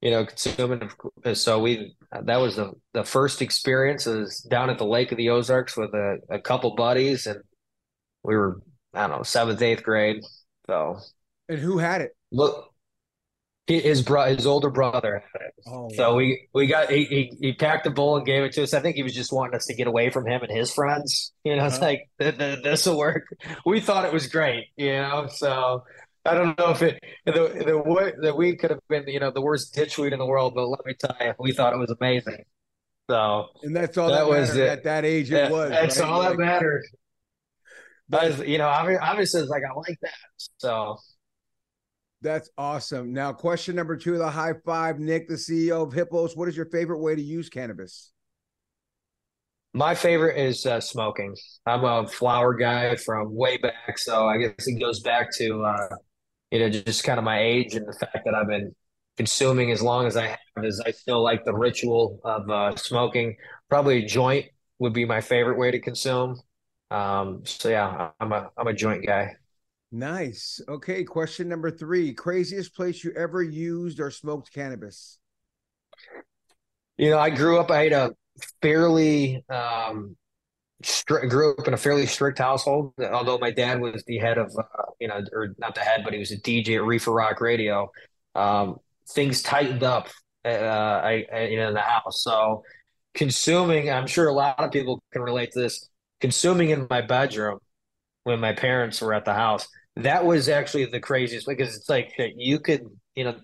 [0.01, 0.91] you know, consuming.
[1.35, 5.31] So we, that was the the first experience is down at the Lake of the
[5.31, 7.41] Ozarks with a, a couple buddies, and
[8.23, 8.63] we were,
[8.95, 10.23] I don't know, seventh, eighth grade.
[10.67, 10.99] So,
[11.49, 12.17] and who had it?
[12.31, 12.68] Look,
[13.69, 15.55] his bro, his older brother had it.
[15.67, 16.17] Oh, so wow.
[16.17, 18.73] we we got he, he, he packed the bowl and gave it to us.
[18.73, 21.33] I think he was just wanting us to get away from him and his friends.
[21.45, 21.75] You know, uh-huh.
[21.75, 23.25] it's like this will work.
[23.67, 24.69] We thought it was great.
[24.77, 25.85] You know, so
[26.25, 29.43] I don't know if it the the the weed could have been you know the
[29.43, 31.95] worst ditch weed in the world, but let me tell you, we thought it was
[32.01, 32.45] amazing.
[33.11, 34.69] So and that's all that, that was it.
[34.69, 35.31] at that age.
[35.31, 35.71] It yeah, was.
[35.71, 36.09] That's right?
[36.09, 36.85] all like, that mattered.
[38.09, 40.13] But you know, obviously, it's like I like that.
[40.59, 40.99] So
[42.21, 43.13] that's awesome.
[43.13, 46.37] Now, question number two: of the high five, Nick, the CEO of Hippos.
[46.37, 48.13] What is your favorite way to use cannabis?
[49.75, 51.37] My favorite is uh, smoking.
[51.67, 55.89] I'm a flower guy from way back, so I guess it goes back to uh,
[56.51, 58.75] you know just kind of my age and the fact that I've been
[59.17, 60.65] consuming as long as I have.
[60.65, 63.37] Is I still like the ritual of uh, smoking.
[63.69, 64.47] Probably a joint
[64.81, 66.41] would be my favorite way to consume.
[66.91, 69.37] Um, so yeah, I'm a I'm a joint guy.
[69.91, 70.61] Nice.
[70.69, 75.19] Okay, question number three: craziest place you ever used or smoked cannabis?
[76.99, 77.71] You know, I grew up.
[77.71, 78.11] I had a
[78.61, 80.17] fairly um,
[80.83, 82.93] strict, grew up in a fairly strict household.
[83.01, 86.13] Although my dad was the head of, uh, you know, or not the head, but
[86.13, 87.91] he was a DJ at Reefer Rock Radio.
[88.35, 88.77] Um,
[89.09, 90.09] things tightened up,
[90.45, 92.23] uh, I, I, you know, in the house.
[92.23, 92.63] So
[93.15, 95.89] consuming, I'm sure a lot of people can relate to this
[96.21, 97.61] consuming in my bedroom
[98.29, 99.67] when my parents were at the house
[99.99, 103.35] that was actually the craziest because it's like you could you know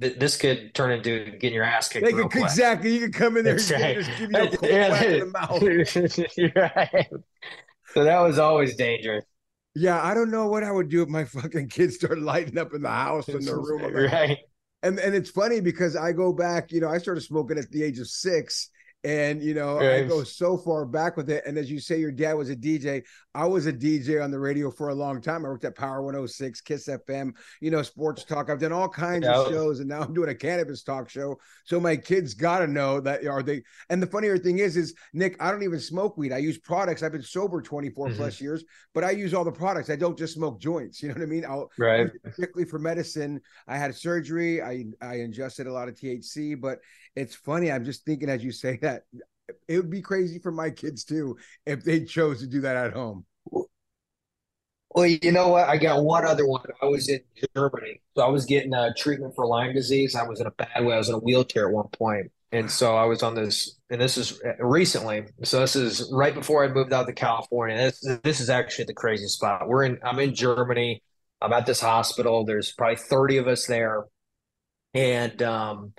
[0.00, 2.06] th- this could turn into getting your ass kicked.
[2.06, 3.96] Could, exactly, you could come in there and right.
[3.96, 6.52] just give you a yeah, in the mouth.
[6.56, 7.06] right.
[7.94, 9.24] So that was always dangerous.
[9.74, 12.74] Yeah, I don't know what I would do if my fucking kids start lighting up
[12.74, 13.94] in the house in the room.
[13.94, 14.38] Right.
[14.82, 17.84] And and it's funny because I go back, you know, I started smoking at the
[17.84, 18.68] age of six
[19.04, 20.04] and you know, right.
[20.04, 21.44] I go so far back with it.
[21.46, 23.02] And as you say, your dad was a DJ.
[23.34, 25.44] I was a DJ on the radio for a long time.
[25.44, 28.50] I worked at Power 106, Kiss FM, you know, sports talk.
[28.50, 31.38] I've done all kinds of shows, and now I'm doing a cannabis talk show.
[31.64, 35.36] So my kids gotta know that are they and the funnier thing is, is Nick,
[35.40, 36.32] I don't even smoke weed.
[36.32, 37.02] I use products.
[37.02, 38.16] I've been sober 24 mm-hmm.
[38.16, 39.88] plus years, but I use all the products.
[39.88, 41.02] I don't just smoke joints.
[41.02, 41.44] You know what I mean?
[41.44, 43.40] I'll right particularly for medicine.
[43.66, 46.78] I had surgery, I I ingested a lot of THC, but
[47.16, 47.72] it's funny.
[47.72, 49.02] I'm just thinking as you say that
[49.68, 51.36] it would be crazy for my kids too
[51.66, 53.24] if they chose to do that at home.
[54.94, 55.68] Well, you know what?
[55.68, 56.64] I got one other one.
[56.82, 57.20] I was in
[57.56, 60.14] Germany, so I was getting a treatment for Lyme disease.
[60.14, 60.94] I was in a bad way.
[60.94, 63.78] I was in a wheelchair at one point, and so I was on this.
[63.88, 65.24] And this is recently.
[65.44, 67.76] So this is right before I moved out to California.
[67.76, 69.66] This this is actually the crazy spot.
[69.66, 69.98] We're in.
[70.04, 71.02] I'm in Germany.
[71.40, 72.44] I'm at this hospital.
[72.44, 74.04] There's probably 30 of us there,
[74.92, 75.94] and um,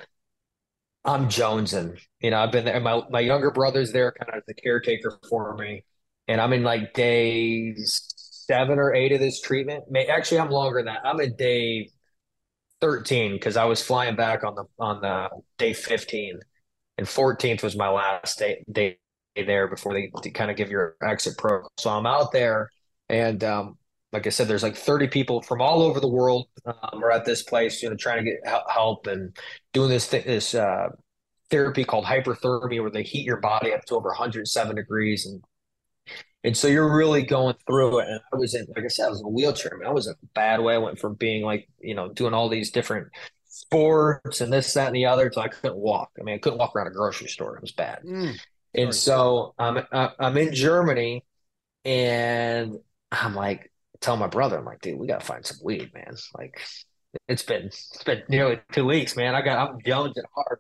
[1.06, 2.00] I'm jonesing.
[2.22, 2.80] You know, I've been there.
[2.80, 5.84] My my younger brother's there, kind of the caretaker for me,
[6.28, 9.86] and I'm in like day seven or eight of this treatment.
[9.90, 11.06] May, actually, I'm longer than that.
[11.06, 11.90] I'm in day
[12.80, 16.40] thirteen because I was flying back on the on the day fifteen,
[16.98, 18.98] and fourteenth was my last day day
[19.36, 21.64] there before they, they kind of give your exit pro.
[21.80, 22.70] So I'm out there,
[23.10, 23.78] and um,
[24.14, 27.26] like I said, there's like 30 people from all over the world um, are at
[27.26, 29.36] this place, you know, trying to get help and
[29.74, 30.90] doing this th- this uh,
[31.50, 35.44] therapy called hyperthermia, where they heat your body up to over 107 degrees, and
[36.44, 38.08] and so you're really going through it.
[38.08, 39.72] And I was in, like I said, I was in a wheelchair.
[39.74, 40.76] I mean, I was in a bad way.
[40.76, 43.08] I went from being like, you know, doing all these different
[43.48, 46.12] sports and this, that, and the other, so I couldn't walk.
[46.20, 47.56] I mean, I couldn't walk around a grocery store.
[47.56, 48.04] It was bad.
[48.06, 48.40] Mm,
[48.76, 51.24] and so I'm I'm in Germany,
[51.84, 52.78] and
[53.12, 53.72] I'm like
[54.04, 56.16] tell my brother, I'm like, dude, we gotta find some weed, man.
[56.38, 56.60] Like,
[57.28, 59.36] it's been it's been nearly two weeks, man.
[59.36, 60.60] I got I'm jonesing hard,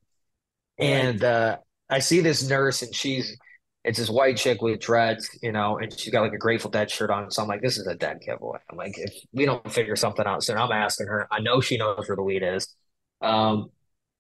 [0.80, 1.58] and uh,
[1.90, 3.38] I see this nurse, and she's
[3.84, 6.90] it's this white chick with dreads, you know, and she's got like a Grateful Dead
[6.90, 7.30] shirt on.
[7.32, 8.60] So I'm like, this is a dead giveaway.
[8.72, 11.28] I'm like, if we don't figure something out soon, I'm asking her.
[11.32, 12.74] I know she knows where the weed is.
[13.22, 13.72] Um,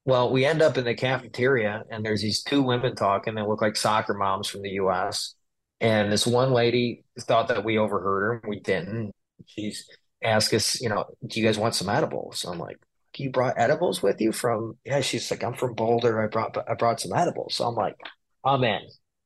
[0.05, 3.61] well, we end up in the cafeteria, and there's these two women talking that look
[3.61, 5.33] like soccer moms from the U.S.
[5.83, 8.49] And this one lady thought that we overheard her.
[8.49, 9.11] We didn't.
[9.45, 9.85] She's
[10.23, 12.45] asked us, you know, do you guys want some edibles?
[12.45, 12.77] I'm like,
[13.17, 14.77] you brought edibles with you from?
[14.85, 15.01] Yeah.
[15.01, 16.23] She's like, I'm from Boulder.
[16.23, 17.55] I brought I brought some edibles.
[17.55, 17.95] So I'm like,
[18.45, 18.79] I'm in.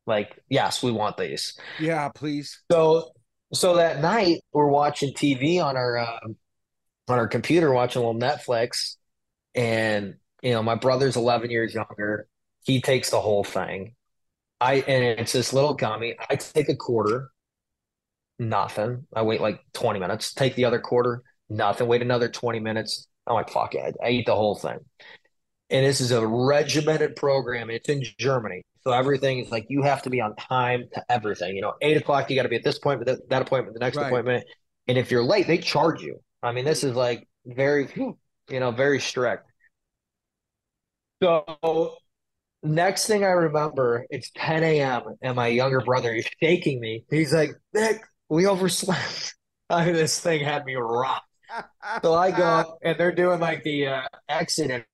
[0.07, 1.57] Like, yes, we want these.
[1.79, 2.59] Yeah, please.
[2.71, 3.11] So
[3.53, 6.19] so that night we're watching TV on our uh,
[7.07, 8.95] on our computer, watching a little Netflix,
[9.53, 12.27] and you know, my brother's 11 years younger.
[12.63, 13.93] He takes the whole thing.
[14.59, 16.15] I and it's this little gummy.
[16.29, 17.31] I take a quarter,
[18.39, 19.05] nothing.
[19.15, 21.87] I wait like 20 minutes, take the other quarter, nothing.
[21.87, 23.07] Wait another 20 minutes.
[23.25, 23.95] I'm like, fuck it.
[24.03, 24.79] I eat the whole thing.
[25.69, 27.69] And this is a regimented program.
[27.69, 28.63] It's in Germany.
[28.83, 31.55] So everything is like you have to be on time to everything.
[31.55, 33.81] You know, eight o'clock, you got to be at this point, that, that appointment, the
[33.81, 34.07] next right.
[34.07, 34.45] appointment.
[34.87, 36.21] And if you're late, they charge you.
[36.41, 39.43] I mean, this is like very, you know, very strict.
[41.21, 41.97] So
[42.67, 45.15] next thing I remember, it's 10 a.m.
[45.21, 47.03] and my younger brother is shaking me.
[47.09, 49.35] He's like, Nick, we overslept.
[49.69, 51.25] I mean, this thing had me rocked.
[52.03, 54.85] so I go and they're doing like the uh, exit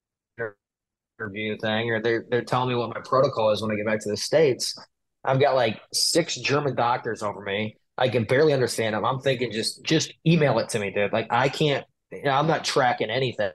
[1.19, 3.99] interview thing, or they're they're telling me what my protocol is when I get back
[4.01, 4.77] to the states.
[5.23, 7.77] I've got like six German doctors over me.
[7.97, 9.05] I can barely understand them.
[9.05, 11.13] I'm thinking just just email it to me, dude.
[11.13, 11.85] Like I can't.
[12.11, 13.51] You know, I'm not tracking anything.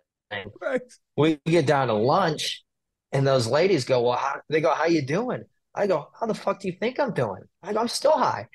[0.60, 0.82] Right.
[1.16, 2.64] We get down to lunch,
[3.12, 5.44] and those ladies go, "Well, how, they go, how you doing?"
[5.74, 8.46] I go, "How the fuck do you think I'm doing?" I go, "I'm still high."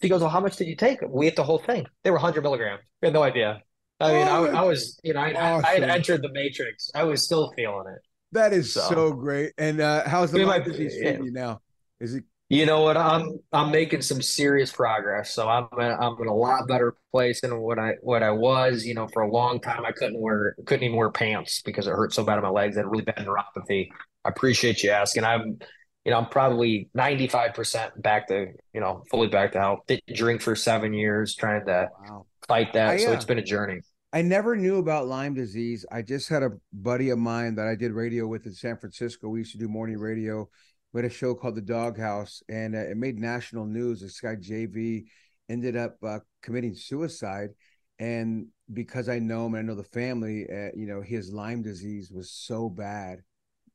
[0.00, 1.86] She goes, "Well, how much did you take?" We ate the whole thing.
[2.04, 2.82] They were 100 milligrams.
[3.00, 3.62] We had no idea.
[4.00, 5.64] I mean, I, I, was, you know, I, awesome.
[5.64, 6.90] I, had entered the matrix.
[6.92, 8.02] I was still feeling it.
[8.32, 9.52] That is so, so great.
[9.58, 11.60] And uh, how's the Lyme disease treating you now?
[12.00, 12.24] Is it?
[12.52, 12.98] You know what?
[12.98, 15.32] I'm I'm making some serious progress.
[15.32, 18.84] So I'm in, I'm in a lot better place than what I what I was.
[18.84, 21.92] You know, for a long time I couldn't wear couldn't even wear pants because it
[21.92, 22.76] hurt so bad on my legs.
[22.76, 23.88] I had really bad neuropathy.
[24.22, 25.24] I appreciate you asking.
[25.24, 25.60] I'm
[26.04, 29.80] you know, I'm probably 95% back to, you know, fully back to health.
[29.86, 32.26] Didn't drink for seven years trying to wow.
[32.48, 32.88] fight that.
[32.88, 33.80] I, so uh, it's been a journey.
[34.12, 35.86] I never knew about Lyme disease.
[35.90, 39.28] I just had a buddy of mine that I did radio with in San Francisco.
[39.28, 40.50] We used to do morning radio.
[40.92, 44.00] We had a show called The Doghouse, and uh, it made national news.
[44.00, 45.04] This guy JV
[45.48, 47.50] ended up uh, committing suicide,
[47.98, 51.62] and because I know him and I know the family, uh, you know, his Lyme
[51.62, 53.20] disease was so bad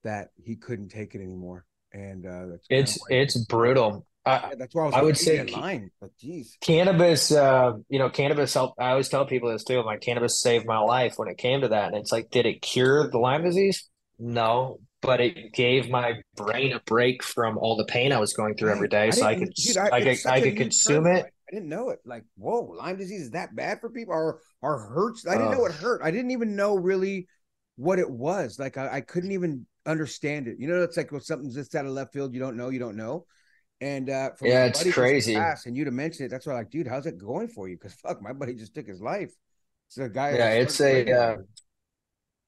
[0.04, 1.66] that he couldn't take it anymore.
[1.94, 4.06] And uh, it's it's brutal.
[4.26, 4.96] Uh, yeah, that's why I was.
[4.96, 7.32] I would say line, but geez, cannabis.
[7.32, 8.74] Uh, you know, cannabis help.
[8.78, 9.82] I always tell people this too.
[9.84, 11.88] My cannabis saved my life when it came to that.
[11.88, 13.90] And it's like, did it cure the Lyme disease?
[14.20, 18.56] No, but it gave my brain a break from all the pain I was going
[18.56, 21.26] through every day, I so I could, dude, I, I could, I could consume it.
[21.26, 22.00] I didn't know it.
[22.06, 25.26] Like, whoa, Lyme disease is that bad for people, or or hurts?
[25.28, 26.02] I didn't uh, know it hurt.
[26.04, 27.28] I didn't even know really
[27.78, 28.60] what it was.
[28.60, 30.58] Like, I, I couldn't even understand it.
[30.60, 32.34] You know, it's like well, something's just out of left field.
[32.34, 32.70] You don't know.
[32.70, 33.26] You don't know.
[33.80, 35.36] And uh, yeah, it's crazy.
[35.36, 37.78] Pass, and you to mention it, that's why, like, dude, how's it going for you?
[37.78, 39.32] Because fuck, my buddy just took his life.
[39.88, 40.36] It's a guy.
[40.36, 41.36] Yeah, it's a, uh,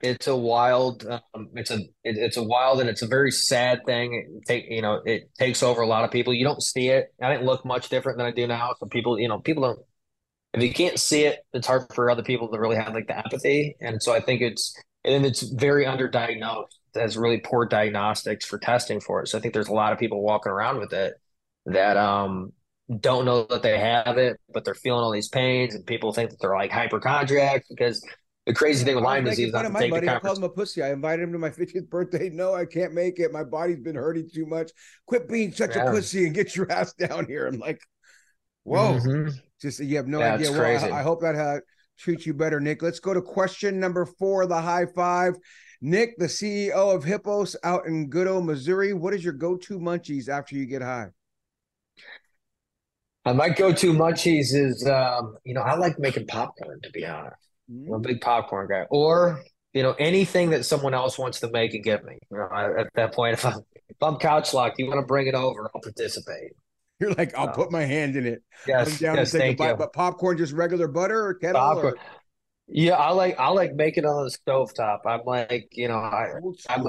[0.02, 3.82] it's a wild, um, it's a, it, it's a wild, and it's a very sad
[3.86, 4.14] thing.
[4.14, 6.34] It take, you know, it takes over a lot of people.
[6.34, 7.14] You don't see it.
[7.22, 8.74] I didn't look much different than I do now.
[8.80, 9.80] So people, you know, people don't.
[10.54, 13.18] If you can't see it, it's hard for other people to really have like the
[13.18, 13.76] empathy.
[13.82, 14.76] And so I think it's,
[15.06, 19.28] and it's very underdiagnosed has really poor diagnostics for testing for it.
[19.28, 21.14] So I think there's a lot of people walking around with it
[21.66, 22.52] that um
[23.00, 26.32] don't know that they have it, but they're feeling all these pains, and people think
[26.32, 28.04] that they're like hypochondriacs because
[28.50, 29.54] the crazy thing with Lyme disease.
[29.54, 30.82] Not my buddy, I called him a pussy.
[30.82, 32.32] I invited him to my 50th birthday.
[32.32, 33.32] No, I can't make it.
[33.32, 34.72] My body's been hurting too much.
[35.06, 35.86] Quit being such yeah.
[35.86, 37.46] a pussy and get your ass down here.
[37.46, 37.80] I'm like,
[38.64, 39.30] whoa, mm-hmm.
[39.62, 40.52] just you have no yeah, idea.
[40.52, 41.60] Well, I, I, hope that uh,
[42.00, 42.82] treats you better, Nick.
[42.82, 45.36] Let's go to question number four, the high five.
[45.80, 48.94] Nick, the CEO of Hippos out in good old Missouri.
[48.94, 51.10] What is your go-to munchies after you get high?
[53.26, 56.80] Uh, my go-to munchies is, um, you know, I like making popcorn.
[56.82, 57.94] To be honest, mm-hmm.
[57.94, 58.86] I'm a big popcorn guy.
[58.90, 59.42] Or
[59.74, 62.18] you know, anything that someone else wants to make and give me.
[62.32, 65.06] You know, I, at that point, if I'm if I'm couch locked, you want to
[65.06, 66.52] bring it over, I'll participate.
[67.00, 68.44] You're like, I'll uh, put my hand in it.
[68.68, 69.78] Yes, down yes, and take thank a bite, you.
[69.78, 71.62] But popcorn, just regular butter or kettle?
[71.62, 71.94] Popcorn.
[71.94, 71.98] Or?
[72.68, 75.04] Yeah, I like I like making it on the stove top.
[75.06, 76.34] I'm like, you know, I
[76.68, 76.86] I'm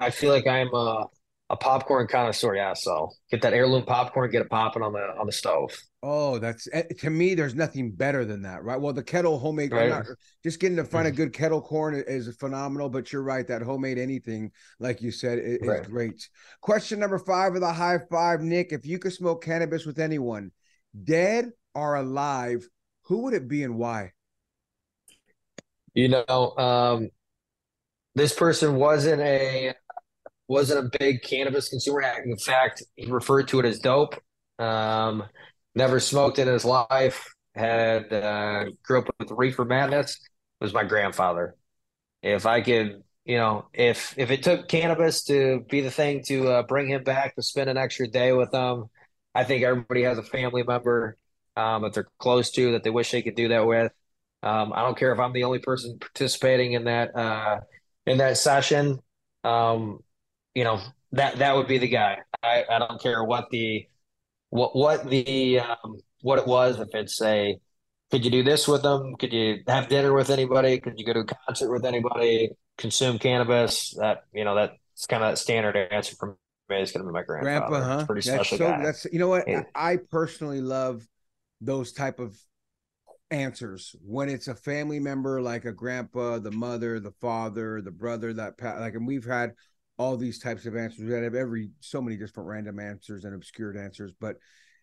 [0.00, 1.06] I feel like I'm a,
[1.50, 2.56] a popcorn connoisseur.
[2.56, 5.70] Yeah, so get that heirloom popcorn, get it popping on the on the stove.
[6.02, 7.34] Oh, that's eh, to me.
[7.34, 8.80] There's nothing better than that, right?
[8.80, 9.88] Well, the kettle homemade, right.
[9.88, 10.06] not,
[10.44, 11.16] just getting to find a mm-hmm.
[11.16, 12.88] good kettle corn is phenomenal.
[12.88, 15.84] But you're right, that homemade anything, like you said, is, right.
[15.84, 16.28] great.
[16.60, 18.72] Question number five of the high five, Nick.
[18.72, 20.52] If you could smoke cannabis with anyone,
[21.04, 22.68] dead or alive,
[23.04, 24.12] who would it be and why?
[25.94, 27.08] You know, um,
[28.14, 29.74] this person wasn't a
[30.48, 32.00] wasn't a big cannabis consumer.
[32.00, 34.16] In fact, he referred to it as dope.
[34.58, 35.24] Um,
[35.74, 37.28] never smoked in his life.
[37.54, 40.18] Had uh, grew up with reefer madness.
[40.60, 41.54] Was my grandfather.
[42.22, 46.48] If I could, you know, if if it took cannabis to be the thing to
[46.48, 48.86] uh, bring him back to spend an extra day with them,
[49.34, 51.16] I think everybody has a family member
[51.56, 53.92] um, that they're close to that they wish they could do that with.
[54.42, 57.60] Um, I don't care if I'm the only person participating in that uh,
[58.06, 58.98] in that session.
[59.44, 60.00] Um,
[60.54, 60.80] you know
[61.12, 62.18] that that would be the guy.
[62.42, 63.86] I, I don't care what the
[64.50, 66.78] what what the um, what it was.
[66.78, 67.58] If it's a
[68.10, 69.16] could you do this with them?
[69.16, 70.80] Could you have dinner with anybody?
[70.80, 72.50] Could you go to a concert with anybody?
[72.76, 73.94] Consume cannabis?
[73.98, 76.36] That you know that's kind of that standard answer from
[76.68, 76.76] me.
[76.76, 77.68] It's going to be my grandfather.
[77.68, 78.06] Grandpa, huh?
[78.06, 78.82] pretty that's special so, guy.
[78.82, 79.62] That's you know what yeah.
[79.74, 81.06] I personally love
[81.60, 82.36] those type of
[83.30, 88.32] answers when it's a family member like a grandpa the mother the father the brother
[88.32, 89.52] that like and we've had
[89.98, 93.76] all these types of answers we have every so many different random answers and obscured
[93.76, 94.36] answers but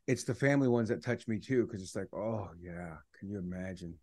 [0.08, 3.40] it's the family ones that touch me too because it's like oh yeah can you
[3.40, 3.96] imagine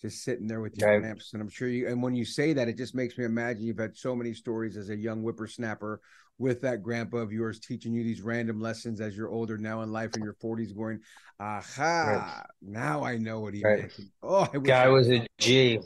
[0.00, 1.02] just sitting there with your right.
[1.32, 3.78] And I'm sure you, and when you say that, it just makes me imagine you've
[3.78, 6.00] had so many stories as a young whippersnapper
[6.38, 9.90] with that grandpa of yours teaching you these random lessons as you're older now in
[9.90, 11.00] life in your 40s, going,
[11.40, 12.46] aha, right.
[12.62, 13.80] now I know what he right.
[13.80, 13.92] meant.
[14.22, 15.80] Oh, guy I- was a G,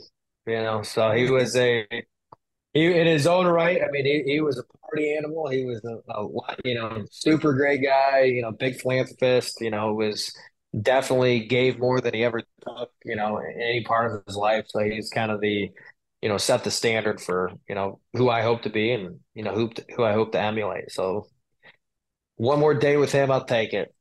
[0.45, 1.87] you know, so he was a,
[2.73, 3.81] he in his own right.
[3.81, 5.47] I mean, he, he was a party animal.
[5.47, 8.21] He was a, a you know super great guy.
[8.23, 9.61] You know, big philanthropist.
[9.61, 10.33] You know, was
[10.81, 14.65] definitely gave more than he ever took, you know, in any part of his life.
[14.67, 15.71] So he's kind of the,
[16.21, 19.43] you know, set the standard for, you know, who I hope to be and, you
[19.43, 20.91] know, who, who I hope to emulate.
[20.91, 21.27] So
[22.35, 23.93] one more day with him, I'll take it.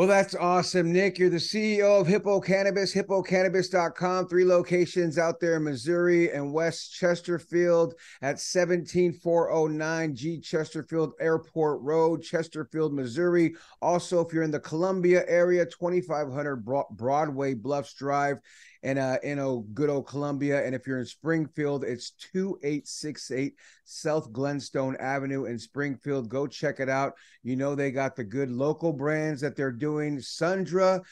[0.00, 1.18] Well, that's awesome, Nick.
[1.18, 4.28] You're the CEO of Hippos Cannabis, hipposcannabis.com.
[4.28, 7.92] Three locations out there in Missouri and West Chesterfield
[8.22, 13.54] at 17409 G Chesterfield Airport Road, Chesterfield, Missouri.
[13.82, 18.38] Also, if you're in the Columbia area, 2500 Broadway Bluffs Drive
[18.82, 20.64] and uh, in a good old Columbia.
[20.64, 23.54] And if you're in Springfield, it's 2868
[23.84, 26.28] South Glenstone Avenue in Springfield.
[26.28, 27.14] Go check it out.
[27.42, 30.20] You know, they got the good local brands that they're doing.
[30.20, 31.02] Sundra,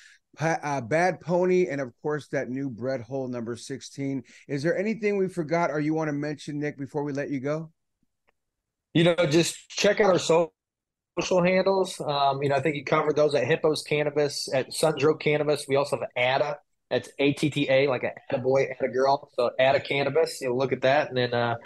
[0.40, 4.22] uh, Bad Pony, and of course that new Brett Hull number 16.
[4.46, 7.40] Is there anything we forgot or you want to mention, Nick, before we let you
[7.40, 7.70] go?
[8.94, 12.00] You know, just check out our social handles.
[12.00, 15.66] Um, you know, I think you covered those at Hippos Cannabis, at Sundro Cannabis.
[15.68, 16.56] We also have ATTA
[16.90, 19.30] that's A T T A, like a boy, a girl.
[19.34, 21.56] So Atta cannabis, you know, look at that, and then uh,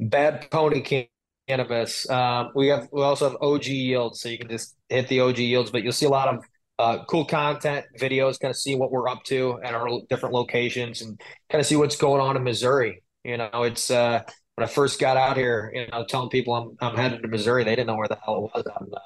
[0.00, 1.06] bad pony
[1.48, 2.08] cannabis.
[2.10, 5.38] Um, we have we also have OG yields, so you can just hit the OG
[5.38, 6.44] yields, but you'll see a lot of
[6.78, 11.00] uh, cool content, videos, kind of see what we're up to at our different locations,
[11.02, 11.20] and
[11.50, 13.02] kind of see what's going on in Missouri.
[13.24, 14.22] You know, it's uh,
[14.56, 17.64] when I first got out here, you know, telling people I'm I'm headed to Missouri,
[17.64, 18.96] they didn't know where the hell it was.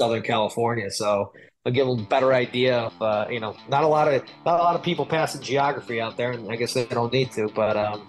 [0.00, 1.32] Southern California, so
[1.66, 4.58] I'll give them a better idea of uh, you know not a lot of not
[4.58, 7.48] a lot of people passing geography out there, and I guess they don't need to,
[7.48, 8.08] but um,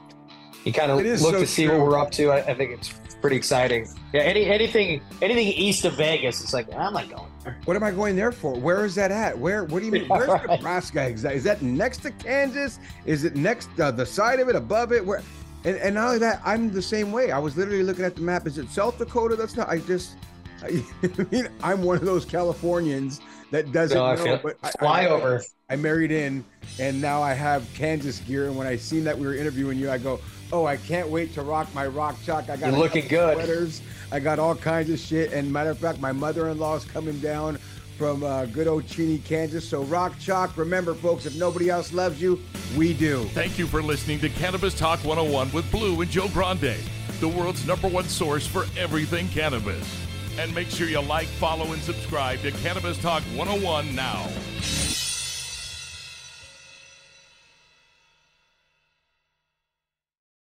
[0.63, 1.77] you kind of look so to see true.
[1.77, 2.31] what we're up to.
[2.31, 3.89] I, I, think it's pretty exciting.
[4.13, 7.29] Yeah, any anything anything east of Vegas, it's like I'm not going.
[7.43, 7.57] There.
[7.65, 8.57] What am I going there for?
[8.57, 9.37] Where is that at?
[9.37, 9.65] Where?
[9.65, 10.05] What do you mean?
[10.07, 10.47] Where's right.
[10.47, 11.37] Nebraska exactly?
[11.37, 12.79] Is that next to Kansas?
[13.05, 15.05] Is it next uh, the side of it, above it?
[15.05, 15.21] Where?
[15.65, 17.31] And, and not only that, I'm the same way.
[17.31, 18.47] I was literally looking at the map.
[18.47, 19.35] Is it South Dakota?
[19.35, 19.67] That's not.
[19.67, 20.15] I just.
[20.63, 24.39] I, I mean, I'm one of those Californians that doesn't no, know.
[24.41, 25.43] But fly I, over.
[25.69, 26.43] I, married in,
[26.79, 28.47] and now I have Kansas gear.
[28.47, 30.19] And when I seen that we were interviewing you, I go,
[30.51, 33.35] "Oh, I can't wait to rock my rock chalk." I got You're looking good.
[33.35, 33.81] Sweaters.
[34.11, 35.31] I got all kinds of shit.
[35.31, 37.57] And matter of fact, my mother-in-law is coming down
[37.97, 39.67] from uh, good old Cheney, Kansas.
[39.67, 40.57] So rock chalk.
[40.57, 42.41] Remember, folks, if nobody else loves you,
[42.75, 43.25] we do.
[43.25, 46.75] Thank you for listening to Cannabis Talk 101 with Blue and Joe Grande,
[47.19, 50.10] the world's number one source for everything cannabis.
[50.41, 54.27] And make sure you like, follow, and subscribe to Cannabis Talk 101 now.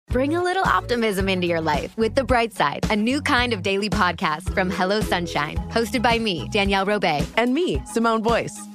[0.10, 3.64] Bring a little optimism into your life with The Bright Side, a new kind of
[3.64, 8.75] daily podcast from Hello Sunshine, hosted by me, Danielle Robay, and me, Simone Boyce.